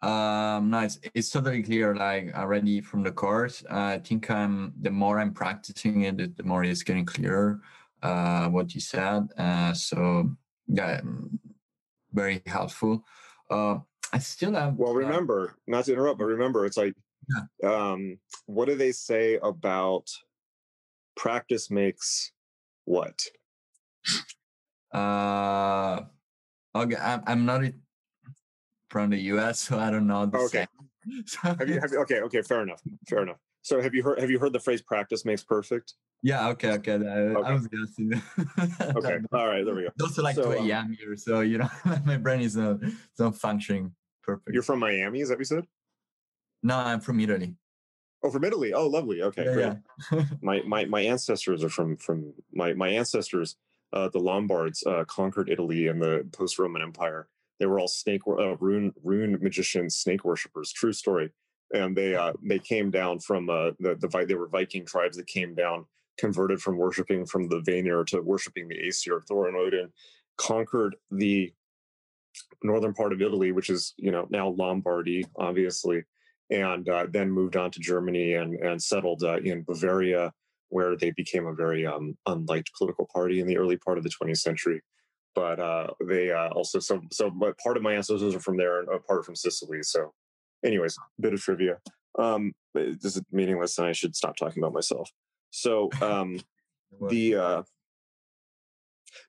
[0.00, 1.00] Um, nice.
[1.12, 1.94] It's totally clear.
[1.94, 6.42] Like already from the course, uh, I think I'm the more I'm practicing it, the
[6.44, 7.60] more it's getting clearer.
[8.00, 9.26] Uh, what you said.
[9.36, 10.30] Uh, so
[10.68, 11.36] yeah, mm,
[12.12, 13.04] very helpful.
[13.50, 13.78] Uh,
[14.12, 14.74] I still have.
[14.76, 16.94] Well, remember, not to interrupt, but remember, it's like,
[17.62, 17.70] yeah.
[17.70, 20.08] um, what do they say about
[21.16, 22.32] practice makes
[22.84, 23.20] what?
[24.92, 26.00] Uh,
[26.74, 27.62] okay, I'm, I'm not
[28.88, 30.30] from the US, so I don't know.
[30.34, 30.66] okay.
[31.42, 33.38] Have you, have you, okay, okay, fair enough, fair enough.
[33.62, 35.94] So have you heard have you heard the phrase "practice makes perfect"?
[36.22, 36.48] Yeah.
[36.50, 36.72] Okay.
[36.72, 36.92] Okay.
[36.92, 37.48] I, okay.
[37.48, 38.22] I was guessing.
[38.96, 39.18] okay.
[39.32, 39.64] All right.
[39.64, 39.90] There we go.
[40.02, 40.86] also like so, 2 a.m.
[40.86, 41.68] Um, here, so you know
[42.04, 42.78] my brain is not,
[43.18, 43.92] not functioning
[44.28, 44.52] perfect.
[44.52, 45.64] You're from Miami, is that what you said?
[46.62, 47.54] No, I'm from Italy.
[48.22, 48.72] Oh, from Italy.
[48.72, 49.22] Oh, lovely.
[49.22, 49.76] Okay, yeah, great.
[50.12, 50.24] Yeah.
[50.42, 53.56] my my my ancestors are from from my my ancestors
[53.92, 57.28] uh, the Lombards uh, conquered Italy in the post-Roman Empire.
[57.58, 60.72] They were all snake uh, rune rune magicians, snake worshippers.
[60.72, 61.30] True story.
[61.72, 65.26] And they uh, they came down from uh, the the they were Viking tribes that
[65.26, 65.86] came down,
[66.18, 69.90] converted from worshiping from the Vanir to worshiping the Aesir, Thor and Odin,
[70.36, 71.52] conquered the
[72.62, 76.04] northern part of Italy, which is you know now Lombardy, obviously,
[76.50, 80.32] and uh, then moved on to Germany and and settled uh, in Bavaria
[80.70, 84.10] where they became a very um, unliked political party in the early part of the
[84.10, 84.82] 20th century.
[85.34, 87.30] But uh, they uh, also so so
[87.62, 89.82] part of my ancestors are from there and a part from Sicily.
[89.82, 90.12] So,
[90.64, 91.78] anyways, bit of trivia.
[92.18, 95.10] Um, this is meaningless, and I should stop talking about myself.
[95.50, 96.40] So um,
[97.08, 97.62] the uh,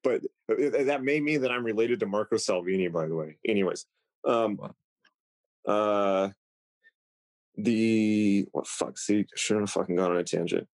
[0.04, 0.22] but
[0.56, 3.38] that may mean that I'm related to Marco Salvini, by the way.
[3.46, 3.86] Anyways,
[4.26, 4.60] um,
[5.68, 6.30] uh,
[7.58, 8.98] the what fuck?
[8.98, 10.68] See, shouldn't have fucking gone on a tangent.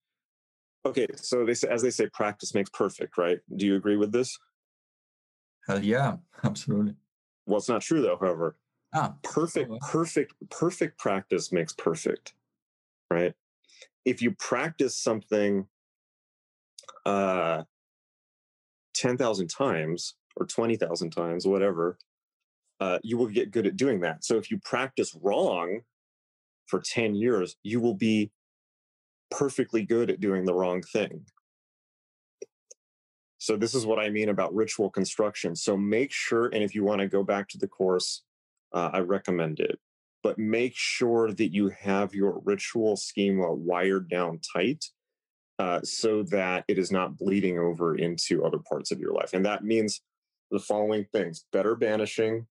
[0.84, 3.38] Okay, so they say, as they say, practice makes perfect, right?
[3.54, 4.36] Do you agree with this?
[5.66, 6.96] Hell yeah, absolutely.
[7.46, 8.18] Well, it's not true though.
[8.20, 8.56] However,
[8.94, 12.34] ah, perfect, perfect, perfect practice makes perfect,
[13.10, 13.32] right?
[14.04, 15.66] If you practice something
[17.06, 17.62] uh,
[18.94, 21.98] ten thousand times or twenty thousand times, whatever,
[22.80, 24.24] uh, you will get good at doing that.
[24.24, 25.80] So if you practice wrong
[26.66, 28.32] for ten years, you will be
[29.30, 31.24] perfectly good at doing the wrong thing.
[33.38, 35.56] So, this is what I mean about ritual construction.
[35.56, 38.22] So, make sure, and if you want to go back to the course,
[38.72, 39.80] uh, I recommend it,
[40.22, 44.84] but make sure that you have your ritual schema wired down tight
[45.62, 49.32] uh, so that it is not bleeding over into other parts of your life.
[49.32, 50.00] And that means
[50.50, 52.48] the following things better banishing,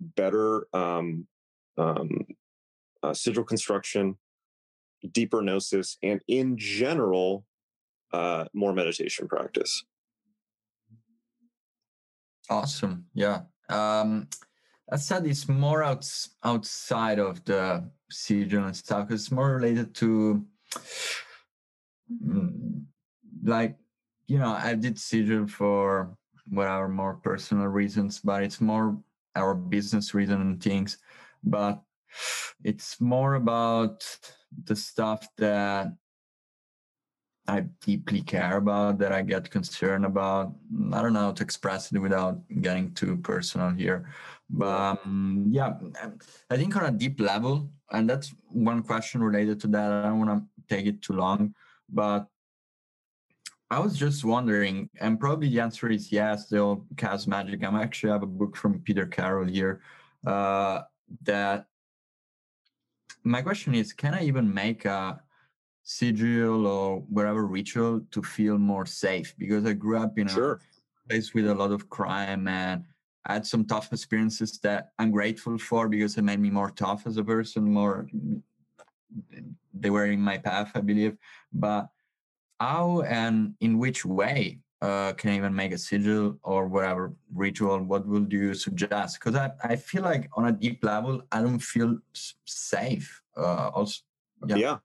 [0.00, 1.26] better um,
[1.76, 2.08] um,
[3.02, 4.16] uh, sigil construction,
[5.12, 7.44] deeper gnosis, and in general,
[8.14, 9.84] uh, more meditation practice.
[12.48, 13.04] Awesome.
[13.12, 13.40] Yeah.
[13.68, 14.28] Um,
[14.90, 16.06] I said it's more out,
[16.42, 19.10] outside of the sigil and stuff.
[19.10, 20.46] It's more related to,
[23.44, 23.76] like,
[24.26, 26.16] you know, I did sigil for
[26.50, 28.98] whatever more personal reasons, but it's more
[29.36, 30.98] our business reason and things.
[31.44, 31.80] But
[32.64, 34.04] it's more about
[34.64, 35.92] the stuff that
[37.46, 40.54] I deeply care about, that I get concerned about.
[40.92, 44.10] I don't know how to express it without getting too personal here.
[44.50, 45.74] But um, yeah,
[46.50, 49.90] I think on a deep level, and that's one question related to that.
[49.90, 51.54] I don't want to take it too long,
[51.88, 52.26] but
[53.70, 57.62] I was just wondering, and probably the answer is yes, they'll cast magic.
[57.62, 59.82] I actually have a book from Peter Carroll here
[60.26, 60.82] uh,
[61.22, 61.66] that
[63.24, 65.20] my question is can i even make a
[65.82, 70.60] sigil or whatever ritual to feel more safe because i grew up in sure.
[71.06, 72.84] a place with a lot of crime and
[73.26, 77.06] I had some tough experiences that I'm grateful for because it made me more tough
[77.06, 78.08] as a person, more
[79.74, 81.16] they were in my path, I believe.
[81.52, 81.88] But
[82.60, 87.80] how and in which way uh, can I even make a sigil or whatever ritual?
[87.82, 89.18] What would you suggest?
[89.18, 91.98] Because I, I feel like on a deep level, I don't feel
[92.44, 93.22] safe.
[93.36, 94.02] Uh, also,
[94.46, 94.56] yeah.
[94.56, 94.76] yeah.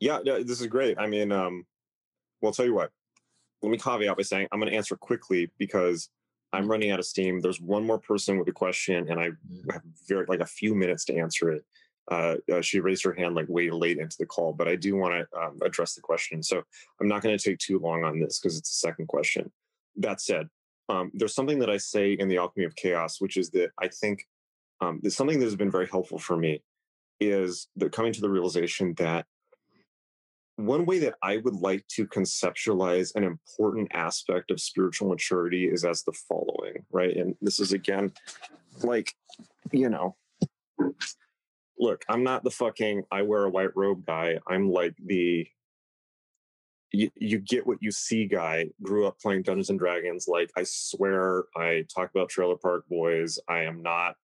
[0.00, 0.96] Yeah, yeah, this is great.
[0.96, 1.66] I mean, um,
[2.40, 2.90] well, I'll tell you what.
[3.62, 6.08] Let me caveat by saying I'm going to answer quickly because
[6.52, 7.40] I'm running out of steam.
[7.40, 9.72] There's one more person with a question, and I mm.
[9.72, 11.64] have very like a few minutes to answer it.
[12.10, 14.96] Uh, uh, she raised her hand like way late into the call, but I do
[14.96, 16.42] want to um, address the question.
[16.42, 16.62] So
[17.00, 19.50] I'm not going to take too long on this because it's a second question.
[19.96, 20.48] That said,
[20.88, 23.88] um, there's something that I say in the Alchemy of Chaos, which is that I
[23.88, 24.26] think
[24.80, 26.62] um, there's something that has been very helpful for me
[27.20, 29.26] is the coming to the realization that
[30.56, 35.84] one way that I would like to conceptualize an important aspect of spiritual maturity is
[35.84, 37.16] as the following, right?
[37.16, 38.12] And this is again
[38.82, 39.14] like,
[39.72, 40.16] you know,
[41.78, 44.38] look, I'm not the fucking I wear a white robe guy.
[44.46, 45.46] I'm like the
[46.90, 48.70] you, you get what you see guy.
[48.82, 50.26] Grew up playing Dungeons and Dragons.
[50.26, 53.38] Like I swear, I talk about Trailer Park Boys.
[53.48, 54.16] I am not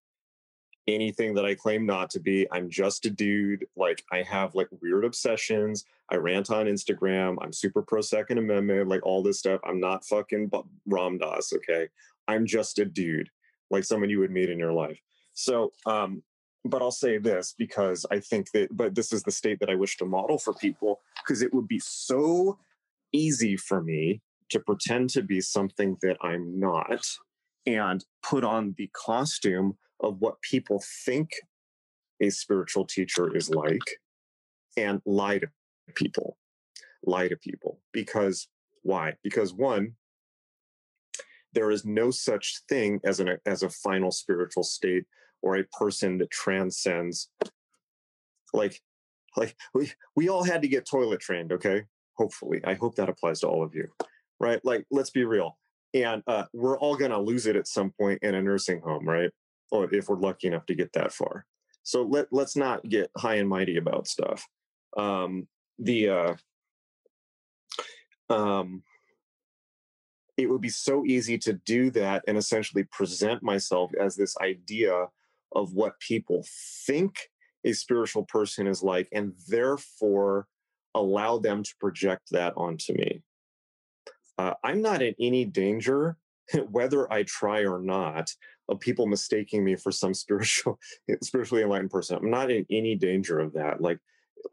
[0.87, 2.47] anything that I claim not to be.
[2.53, 3.67] I'm just a dude.
[3.77, 5.85] Like I have like weird obsessions.
[6.11, 7.37] I rant on Instagram.
[7.41, 8.89] I'm super pro Second Amendment.
[8.89, 9.61] Like all this stuff.
[9.65, 10.51] I'm not fucking
[10.87, 11.53] Ram Dass.
[11.53, 11.89] Okay,
[12.29, 13.31] I'm just a dude,
[13.71, 15.01] like someone you would meet in your life.
[15.35, 16.23] So um,
[16.65, 19.75] but I'll say this because I think that, but this is the state that I
[19.75, 22.59] wish to model for people because it would be so
[23.13, 27.07] easy for me to pretend to be something that I'm not
[27.67, 31.31] and put on the costume of what people think
[32.21, 33.99] a spiritual teacher is like
[34.77, 35.49] and lie to
[35.95, 36.37] people.
[37.05, 37.81] Lie to people.
[37.93, 38.49] Because
[38.83, 39.15] why?
[39.23, 39.95] Because one,
[41.53, 45.05] there is no such thing as an as a final spiritual state
[45.45, 47.29] or a person that transcends
[48.53, 48.81] like
[49.37, 51.85] like we we all had to get toilet trained okay?
[52.17, 52.61] Hopefully.
[52.65, 53.89] I hope that applies to all of you
[54.41, 54.61] right?
[54.65, 55.59] Like let's be real.
[55.93, 59.09] And uh, we're all going to lose it at some point in a nursing home
[59.09, 59.31] right?
[59.71, 61.47] Or if we're lucky enough to get that far.
[61.83, 64.47] So let let's not get high and mighty about stuff.
[64.97, 66.35] Um the uh
[68.31, 68.83] um
[70.37, 75.07] it would be so easy to do that and essentially present myself as this idea
[75.55, 76.45] of what people
[76.87, 77.17] think
[77.65, 80.47] a spiritual person is like, and therefore
[80.95, 83.23] allow them to project that onto me.
[84.39, 86.17] Uh, I'm not in any danger,
[86.71, 88.31] whether I try or not,
[88.69, 90.79] of people mistaking me for some spiritual,
[91.23, 92.17] spiritually enlightened person.
[92.17, 93.81] I'm not in any danger of that.
[93.81, 93.99] Like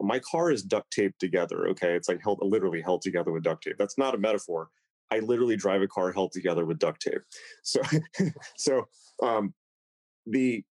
[0.00, 1.68] my car is duct taped together.
[1.68, 3.76] Okay, it's like held, literally held together with duct tape.
[3.78, 4.68] That's not a metaphor.
[5.10, 7.20] I literally drive a car held together with duct tape.
[7.62, 7.82] So,
[8.56, 8.88] so
[9.22, 9.52] um,
[10.26, 10.64] the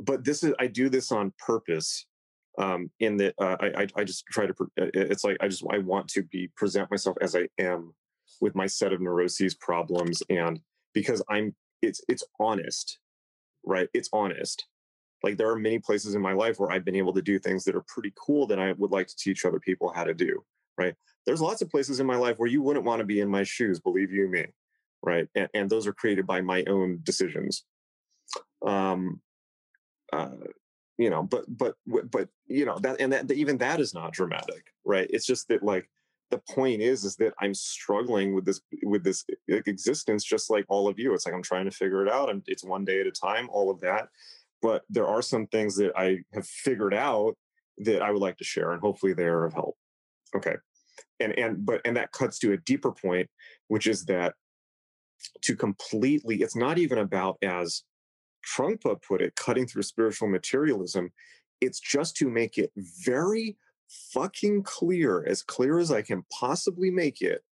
[0.00, 2.06] but this is I do this on purpose.
[2.58, 5.78] Um, in that uh, I, I just try to uh, it's like I just I
[5.78, 7.94] want to be present myself as I am
[8.40, 10.60] with my set of neuroses problems and
[10.92, 12.98] because I'm it's it's honest
[13.64, 13.88] right?
[13.94, 14.66] It's honest.
[15.22, 17.64] Like there are many places in my life where I've been able to do things
[17.64, 20.42] that are pretty cool that I would like to teach other people how to do
[20.78, 20.94] right?
[21.26, 23.42] There's lots of places in my life where you wouldn't want to be in my
[23.42, 24.46] shoes believe you me
[25.02, 25.28] right?
[25.34, 27.64] And, and those are created by my own decisions
[28.66, 29.20] um,
[30.12, 30.30] uh,
[30.98, 34.66] you know, but but but you know that and that even that is not dramatic,
[34.84, 35.08] right?
[35.10, 35.88] It's just that like
[36.30, 40.88] the point is is that I'm struggling with this with this existence just like all
[40.88, 41.14] of you.
[41.14, 42.30] It's like I'm trying to figure it out.
[42.30, 44.08] and it's one day at a time, all of that.
[44.62, 47.34] But there are some things that I have figured out
[47.78, 49.76] that I would like to share, and hopefully they are of help.
[50.36, 50.56] Okay,
[51.18, 53.28] and and but and that cuts to a deeper point,
[53.68, 54.34] which is that
[55.42, 57.82] to completely, it's not even about as
[58.44, 61.12] Trungpa put it, cutting through spiritual materialism,
[61.60, 63.56] it's just to make it very
[64.12, 67.42] fucking clear, as clear as I can possibly make it,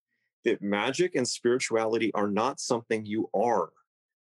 [0.45, 3.71] that magic and spirituality are not something you are.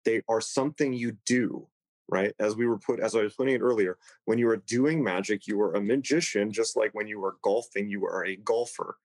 [0.05, 1.67] They are something you do,
[2.09, 2.35] right?
[2.39, 5.47] As we were put, as I was putting it earlier, when you are doing magic,
[5.47, 8.99] you are a magician, just like when you are golfing, you are a golfer.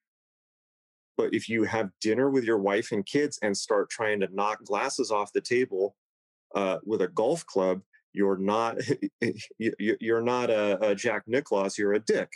[1.17, 4.63] But if you have dinner with your wife and kids and start trying to knock
[4.65, 5.95] glasses off the table
[6.57, 7.81] uh, with a golf club,
[8.13, 8.77] you're not
[9.59, 11.77] you're not a, a, Jack Nicklaus.
[11.77, 12.29] You're a dick,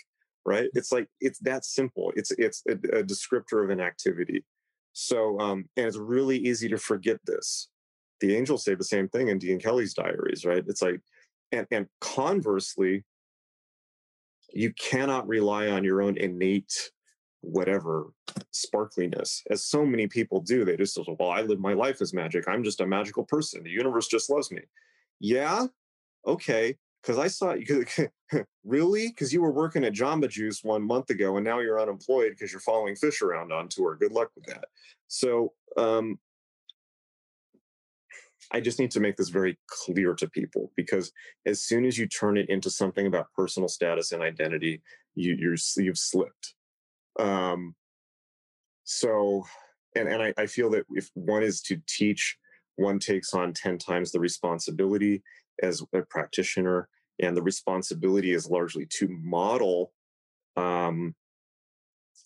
[0.45, 0.69] right?
[0.76, 2.13] It's like it's that simple.
[2.15, 4.45] It's it's a, a descriptor of an activity.
[4.93, 7.69] So um, and it's really easy to forget this.
[8.19, 10.63] The angels say the same thing in Dee and Kelley's diaries, right?
[10.67, 11.01] It's like
[11.51, 13.03] and and conversely,
[14.53, 16.91] you cannot rely on your own innate
[17.42, 18.14] whatever
[18.54, 22.14] sparkliness as so many people do they just say, well i live my life as
[22.14, 22.48] magic.
[22.48, 23.64] I'm just a magical person.
[23.64, 24.62] The universe just loves me.
[25.20, 25.68] Yeah?
[26.26, 26.78] Okay.
[27.02, 27.86] Because i saw you
[28.64, 29.08] really?
[29.08, 32.52] Because you were working at jamba juice one month ago and now you're unemployed because
[32.52, 33.98] you're following Phish around on tour.
[34.00, 34.66] Good luck with that.
[35.08, 36.20] So um
[38.54, 41.12] I just need to make this very clear to people because
[41.46, 44.82] as soon as you turn it into something about personal status and identity,
[45.16, 46.56] you, you're you've slipped.
[47.22, 47.76] Um,
[48.84, 49.45] so,
[49.95, 52.38] and and I, I feel that if one is to teach,
[52.76, 55.22] one takes on ten times the responsibility
[55.61, 59.93] as a practitioner, and the responsibility is largely to model
[60.57, 61.15] um,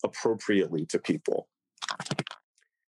[0.02, 1.48] appropriately to people.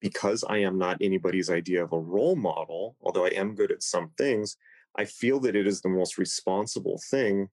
[0.01, 3.83] Because I am not anybody's idea of a role model, although I am good at
[3.83, 4.57] some things,
[4.97, 7.49] I feel that it is the most responsible thing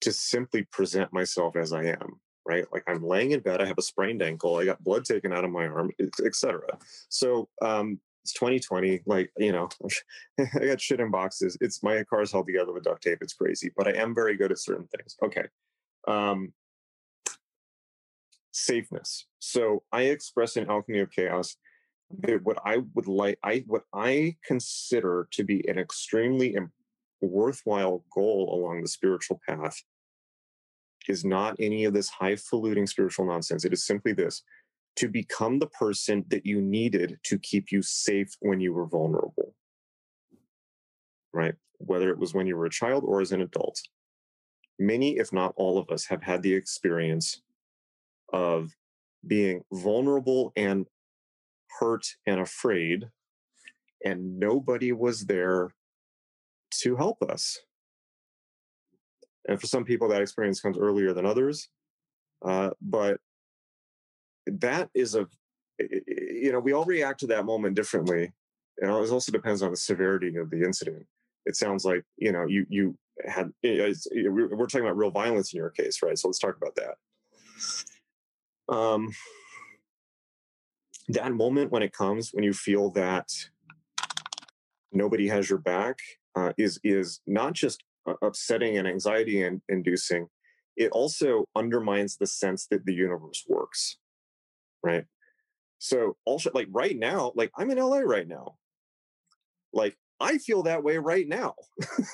[0.00, 2.64] to simply present myself as I am, right?
[2.72, 5.44] Like I'm laying in bed, I have a sprained ankle, I got blood taken out
[5.44, 5.90] of my arm,
[6.24, 6.62] etc.
[7.08, 9.68] So um, it's 2020, like, you know,
[10.40, 11.56] I got shit in boxes.
[11.60, 13.18] It's my car's held together with duct tape.
[13.20, 15.16] It's crazy, but I am very good at certain things.
[15.22, 15.44] Okay.
[16.08, 16.52] Um,
[18.52, 19.26] safeness.
[19.38, 21.56] So I express in Alchemy of Chaos
[22.42, 26.56] what I would like, I what I consider to be an extremely
[27.20, 29.82] worthwhile goal along the spiritual path
[31.08, 33.64] is not any of this highfalutin spiritual nonsense.
[33.64, 34.42] It is simply this:
[34.96, 39.54] to become the person that you needed to keep you safe when you were vulnerable.
[41.32, 43.80] Right, whether it was when you were a child or as an adult.
[44.78, 47.42] Many, if not all of us, have had the experience
[48.32, 48.74] of
[49.26, 50.86] being vulnerable and
[51.78, 53.08] hurt and afraid,
[54.04, 55.74] and nobody was there
[56.70, 57.58] to help us.
[59.48, 61.68] And for some people, that experience comes earlier than others.
[62.44, 63.18] Uh, but
[64.46, 65.26] that is a,
[65.78, 68.32] you know, we all react to that moment differently.
[68.78, 71.06] And it also depends on the severity of the incident.
[71.46, 75.70] It sounds like, you know, you, you had, we're talking about real violence in your
[75.70, 76.18] case, right?
[76.18, 78.74] So let's talk about that.
[78.74, 79.10] Um,
[81.08, 83.28] that moment when it comes when you feel that
[84.92, 85.98] nobody has your back
[86.34, 87.82] uh, is is not just
[88.22, 90.28] upsetting and anxiety and inducing
[90.76, 93.98] it also undermines the sense that the universe works
[94.82, 95.04] right?
[95.78, 98.56] So also like right now like i'm in la right now.
[99.72, 101.54] Like i feel that way right now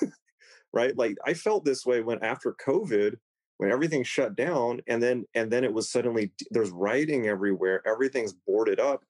[0.73, 0.97] right?
[0.97, 3.15] Like i felt this way when after covid
[3.57, 8.33] when everything shut down and then and then it was suddenly there's writing everywhere everything's
[8.33, 9.03] boarded up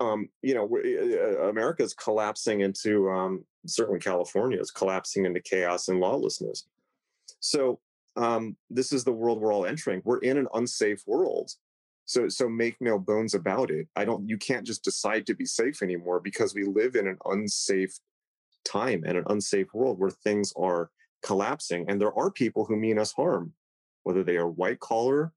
[0.00, 6.00] um, you know uh, america's collapsing into um, certainly california is collapsing into chaos and
[6.00, 6.66] lawlessness.
[7.40, 7.80] So
[8.16, 10.02] um, this is the world we're all entering.
[10.04, 11.52] We're in an unsafe world.
[12.04, 13.88] So so make no bones about it.
[13.96, 17.18] I don't you can't just decide to be safe anymore because we live in an
[17.24, 17.98] unsafe
[18.64, 20.90] time and an unsafe world where things are
[21.22, 23.52] collapsing and there are people who mean us harm
[24.02, 25.32] whether they are white collar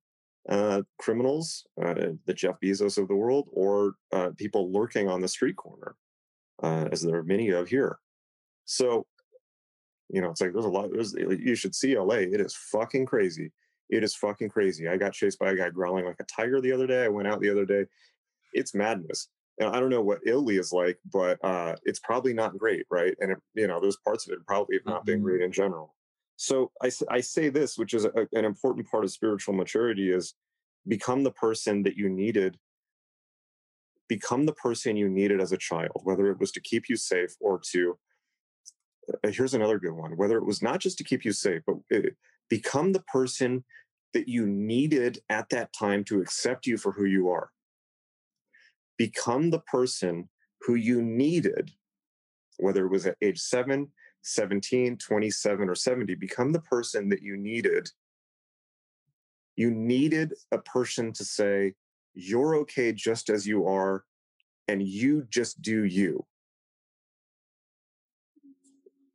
[0.49, 1.93] uh, criminals, uh,
[2.25, 5.95] the Jeff Bezos of the world, or uh, people lurking on the street corner,
[6.63, 7.99] uh, as there are many of here.
[8.65, 9.05] So,
[10.09, 10.89] you know, it's like there's a lot.
[10.91, 12.15] There's, you should see LA.
[12.15, 13.51] It is fucking crazy.
[13.89, 14.87] It is fucking crazy.
[14.87, 17.03] I got chased by a guy growling like a tiger the other day.
[17.03, 17.85] I went out the other day.
[18.53, 19.29] It's madness.
[19.59, 23.15] And I don't know what Italy is like, but uh, it's probably not great, right?
[23.19, 25.25] And it, you know, there's parts of it probably have not been mm-hmm.
[25.25, 25.95] great in general.
[26.41, 30.35] So I, I say this, which is a, an important part of spiritual maturity, is
[30.87, 32.57] become the person that you needed.
[34.07, 37.35] Become the person you needed as a child, whether it was to keep you safe
[37.41, 37.99] or to.
[39.21, 40.15] Uh, here's another good one.
[40.15, 42.09] Whether it was not just to keep you safe, but it, uh,
[42.49, 43.65] become the person
[44.13, 47.49] that you needed at that time to accept you for who you are.
[48.97, 50.29] Become the person
[50.61, 51.71] who you needed,
[52.59, 57.37] whether it was at age seven, 17, 27, or 70, become the person that you
[57.37, 57.89] needed.
[59.55, 61.73] You needed a person to say,
[62.13, 64.05] You're okay just as you are,
[64.67, 66.25] and you just do you.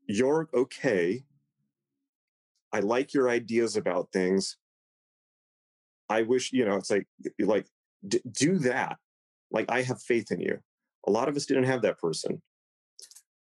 [0.07, 1.25] You're okay.
[2.73, 4.57] I like your ideas about things.
[6.11, 7.07] I wish, you know, it's like,
[7.39, 7.67] like,
[8.07, 8.99] d- do that.
[9.51, 10.59] Like, I have faith in you.
[11.07, 12.43] A lot of us didn't have that person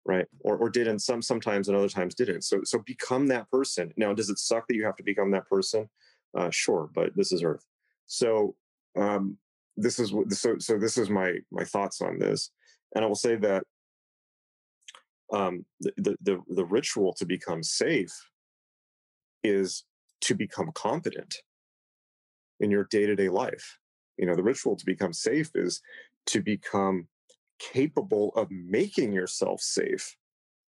[0.06, 0.26] right?
[0.42, 2.44] Or, or didn't some sometimes and other times didn't.
[2.44, 3.94] So so become that person.
[3.98, 5.90] Now does it suck that you have to become that person?
[6.38, 7.66] Uh, sure but this is earth.
[8.08, 8.56] So
[8.98, 9.38] um,
[9.78, 12.52] this is so so this is my my thoughts on this.
[12.96, 13.64] And i will say that
[15.32, 18.14] um, the, the the ritual to become safe
[19.44, 19.86] is
[20.22, 21.36] to become competent
[22.60, 23.78] in your day-to-day life.
[24.18, 25.82] You know, the ritual to become safe is
[26.28, 27.08] to become
[27.74, 30.16] capable of making yourself safe.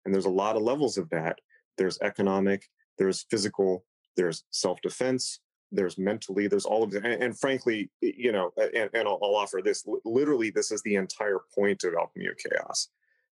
[0.05, 1.39] And there's a lot of levels of that.
[1.77, 3.83] There's economic, there's physical,
[4.15, 5.39] there's self defense,
[5.71, 7.03] there's mentally, there's all of it.
[7.03, 10.95] And, and frankly, you know, and, and I'll, I'll, offer this literally, this is the
[10.95, 12.89] entire point of Alchemy of Chaos.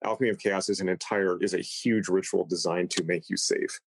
[0.04, 3.80] Alchemy of Chaos is an entire, is a huge ritual designed to make you safe.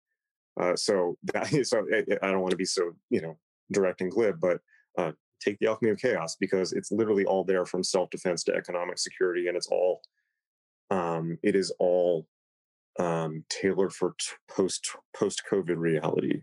[0.58, 3.36] Uh, so that so I, I don't want to be so, you know,
[3.70, 4.60] direct and glib, but
[4.96, 8.98] uh, take the alchemy of chaos because it's literally all there from self-defense to economic
[8.98, 10.00] security and it's all
[10.90, 12.26] um, it is all
[12.98, 16.42] um, tailored for t- post post covid reality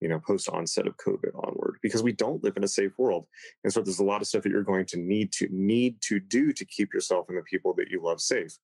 [0.00, 3.26] you know post onset of covid onward because we don't live in a safe world.
[3.64, 6.20] And so there's a lot of stuff that you're going to need to need to
[6.20, 8.56] do to keep yourself and the people that you love safe.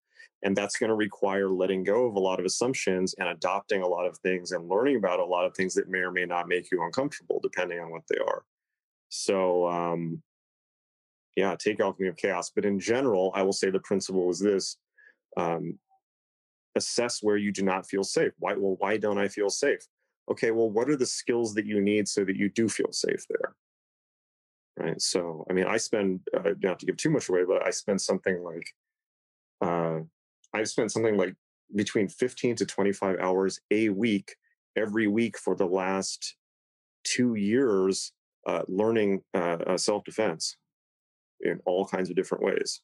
[0.43, 3.89] And that's going to require letting go of a lot of assumptions and adopting a
[3.89, 6.49] lot of things and learning about a lot of things that may or may not
[6.49, 8.45] make you uncomfortable depending on what they are
[9.17, 10.23] so, um,
[11.37, 12.51] yeah, take alchemy of chaos.
[12.55, 14.77] But in general, I will say the principle is this:
[15.37, 15.79] um,
[16.75, 18.33] assess where you do not feel safe.
[18.39, 18.55] Why?
[18.55, 19.81] Well, why don't I feel safe?
[20.31, 23.25] Okay, well, what are the skills that you need so that you do feel safe
[23.29, 23.55] there?
[24.79, 25.01] Right.
[25.01, 28.01] So, I mean, I spend uh, not to give too much away, but I spend
[28.01, 28.67] something like
[29.63, 30.01] uh,
[30.53, 31.35] I've spent something like
[31.75, 34.37] between 15 to 25 hours a week
[34.77, 36.37] every week for the last
[37.05, 38.13] two years
[38.47, 40.57] uh, learning uh, uh self defense
[41.41, 42.81] in all kinds of different ways.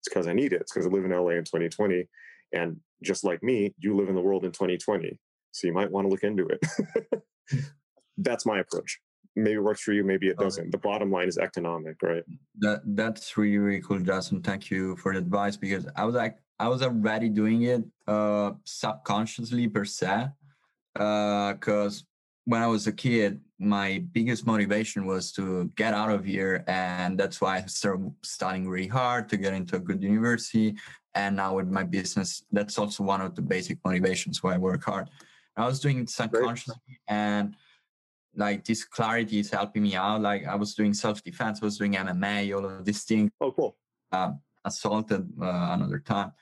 [0.00, 0.62] It's because I need it.
[0.62, 2.06] It's because I live in LA in 2020.
[2.52, 5.18] And just like me, you live in the world in 2020.
[5.52, 7.22] So you might want to look into it.
[8.18, 8.98] that's my approach.
[9.34, 10.70] Maybe it works for you, maybe it doesn't.
[10.70, 12.24] The bottom line is economic, right?
[12.58, 14.42] That that's really, really cool, Justin.
[14.42, 18.52] Thank you for the advice because I was like I was already doing it uh
[18.64, 20.28] subconsciously per se.
[20.98, 22.04] Uh because
[22.46, 26.64] when I was a kid, my biggest motivation was to get out of here.
[26.68, 30.76] And that's why I started studying really hard to get into a good university.
[31.14, 34.84] And now with my business, that's also one of the basic motivations why I work
[34.84, 35.10] hard.
[35.56, 36.98] I was doing it subconsciously Great.
[37.08, 37.56] and
[38.36, 40.20] like this clarity is helping me out.
[40.20, 43.30] Like I was doing self-defense, I was doing MMA, all of these things.
[43.40, 43.76] Oh, cool.
[44.12, 46.32] Um, assaulted uh, another time.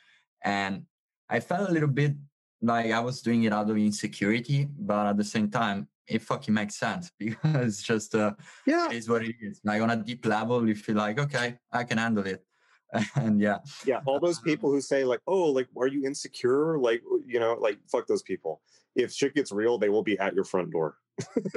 [0.42, 0.84] And
[1.30, 2.14] I felt a little bit
[2.60, 6.54] like I was doing it out of insecurity, but at the same time, it fucking
[6.54, 8.32] makes sense because it's just uh
[8.66, 8.86] yeah.
[8.86, 9.60] it is what it is.
[9.64, 12.44] Like on a deep level you feel like okay i can handle it.
[13.16, 13.58] And yeah.
[13.84, 16.78] Yeah all those people who say like oh like are you insecure?
[16.78, 18.60] Like you know like fuck those people.
[18.94, 20.96] If shit gets real they will be at your front door.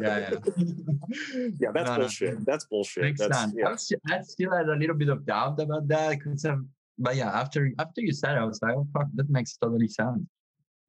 [0.01, 0.29] Yeah yeah.
[1.59, 2.33] Yeah that's no, bullshit.
[2.39, 2.43] No.
[2.45, 3.03] that's bullshit.
[3.03, 3.53] Makes that's, sense.
[3.55, 3.69] Yeah.
[3.69, 7.29] I, still, I still had a little bit of doubt about that um, but yeah
[7.29, 10.25] after after you said it i was like oh fuck that makes totally sense.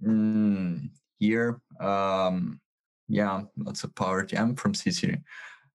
[0.02, 2.60] Mm, here um
[3.08, 4.36] yeah, lots of poverty.
[4.36, 5.22] I'm from Sicily.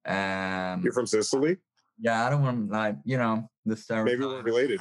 [0.06, 1.58] Um, You're from Sicily?
[2.00, 4.20] Yeah, I don't want like you know the stereotype.
[4.20, 4.80] Maybe we're related.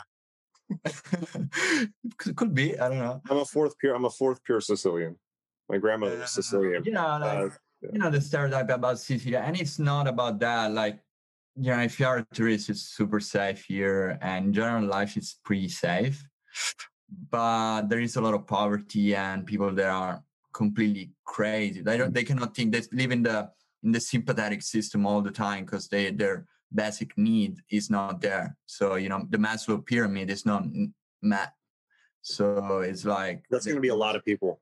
[2.37, 2.79] Could be.
[2.79, 3.21] I don't know.
[3.29, 3.95] I'm a fourth pure.
[3.95, 5.17] I'm a fourth pure Sicilian.
[5.69, 6.83] My grandmother was Sicilian.
[6.85, 7.49] You know, like, uh,
[7.83, 7.91] yeah.
[7.93, 10.73] you know the stereotype about Sicily, and it's not about that.
[10.73, 10.99] Like,
[11.57, 15.37] you know, if you are a tourist, it's super safe here, and general, life is
[15.45, 16.23] pretty safe.
[17.31, 20.23] But there is a lot of poverty, and people there are
[20.53, 21.83] completely crazy.
[21.83, 22.13] They don't.
[22.13, 22.73] They cannot think.
[22.73, 23.51] They live in the
[23.83, 28.57] in the sympathetic system all the time because they their basic need is not there.
[28.67, 30.65] So you know the Maslow pyramid is not
[31.23, 31.53] met.
[32.23, 34.61] So it's like that's going to be a lot of people.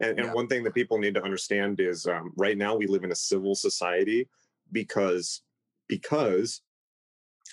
[0.00, 0.34] And, and yeah.
[0.34, 3.16] one thing that people need to understand is um, right now we live in a
[3.16, 4.28] civil society
[4.72, 5.42] because
[5.88, 6.62] because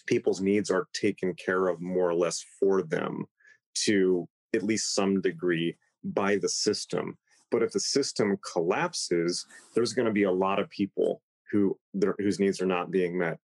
[0.08, 3.26] people's needs are taken care of more or less for them
[3.74, 7.18] to at least some degree by the system
[7.52, 9.46] but if the system collapses,
[9.76, 11.22] there's going to be a lot of people
[11.52, 11.78] who
[12.18, 13.38] whose needs are not being met.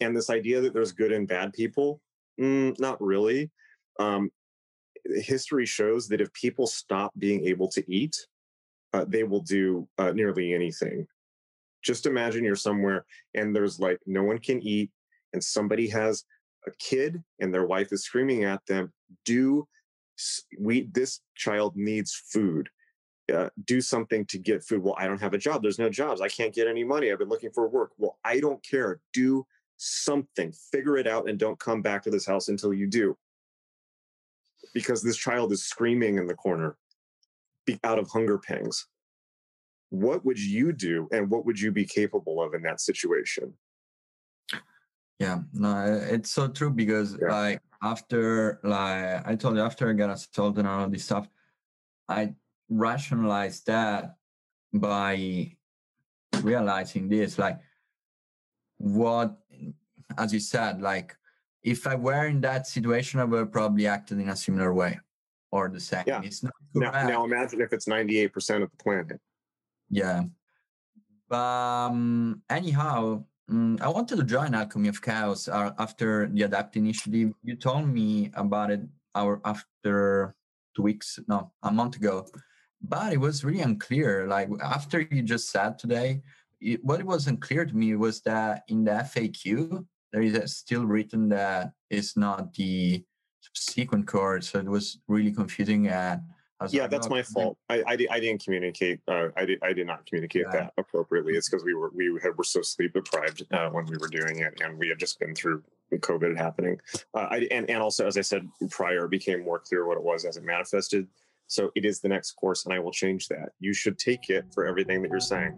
[0.00, 2.00] And this idea that there's good and bad people,
[2.40, 3.50] mm, not really.
[4.00, 4.30] Um,
[5.04, 8.16] history shows that if people stop being able to eat,
[8.92, 11.06] uh, they will do uh, nearly anything.
[11.82, 13.04] Just imagine you're somewhere
[13.34, 14.90] and there's like no one can eat,
[15.32, 16.24] and somebody has
[16.66, 18.92] a kid and their wife is screaming at them,
[19.24, 19.66] "Do
[20.58, 20.88] we?
[20.92, 22.68] This child needs food."
[23.32, 24.82] Uh, do something to get food.
[24.82, 25.62] Well, I don't have a job.
[25.62, 26.20] There's no jobs.
[26.20, 27.10] I can't get any money.
[27.10, 27.92] I've been looking for work.
[27.98, 29.00] Well, I don't care.
[29.12, 29.46] Do
[29.76, 30.52] something.
[30.70, 33.16] Figure it out and don't come back to this house until you do.
[34.74, 36.76] Because this child is screaming in the corner
[37.84, 38.86] out of hunger pangs.
[39.90, 43.52] What would you do and what would you be capable of in that situation?
[45.18, 47.28] Yeah, no, it's so true because yeah.
[47.28, 51.28] like after like I told you after I got assaulted and all this stuff,
[52.08, 52.34] I
[52.72, 54.16] rationalize that
[54.72, 55.54] by
[56.42, 57.58] realizing this like
[58.78, 59.36] what
[60.18, 61.16] as you said, like
[61.62, 64.98] if I were in that situation, I would probably acted in a similar way
[65.50, 66.04] or the same.
[66.06, 66.20] Yeah.
[66.24, 67.08] It's not Now, correct.
[67.08, 69.20] now imagine if it's 98% of the planet.
[69.88, 70.24] Yeah.
[71.28, 76.76] But um, anyhow, mm, I wanted to join Alchemy of Chaos uh, after the Adapt
[76.76, 77.32] initiative.
[77.42, 78.80] You told me about it
[79.14, 80.34] our after
[80.74, 82.26] two weeks, no, a month ago.
[82.82, 84.26] But it was really unclear.
[84.26, 86.22] Like after you just said today,
[86.60, 90.46] it, what it was unclear to me was that in the FAQ there is a
[90.48, 93.04] still written that it's not the
[93.40, 94.44] subsequent code.
[94.44, 95.88] So it was really confusing.
[95.88, 96.20] And
[96.60, 97.58] I was Yeah, like, that's "Oh, my fault.
[97.68, 99.00] I, I, I didn't communicate.
[99.08, 100.60] Uh, I did I did not communicate Yeah.
[100.60, 101.34] that appropriately.
[101.34, 104.40] It's because we were we had, were so sleep deprived uh, when we were doing
[104.40, 105.62] it, and we had just been through
[105.92, 106.78] COVID happening.
[107.14, 110.04] Uh, I, and and also, as I said prior, it became more clear what it
[110.04, 111.08] was as it manifested.
[111.52, 113.50] So it is the next course, and I will change that.
[113.60, 115.52] You should take it for everything that you're saying.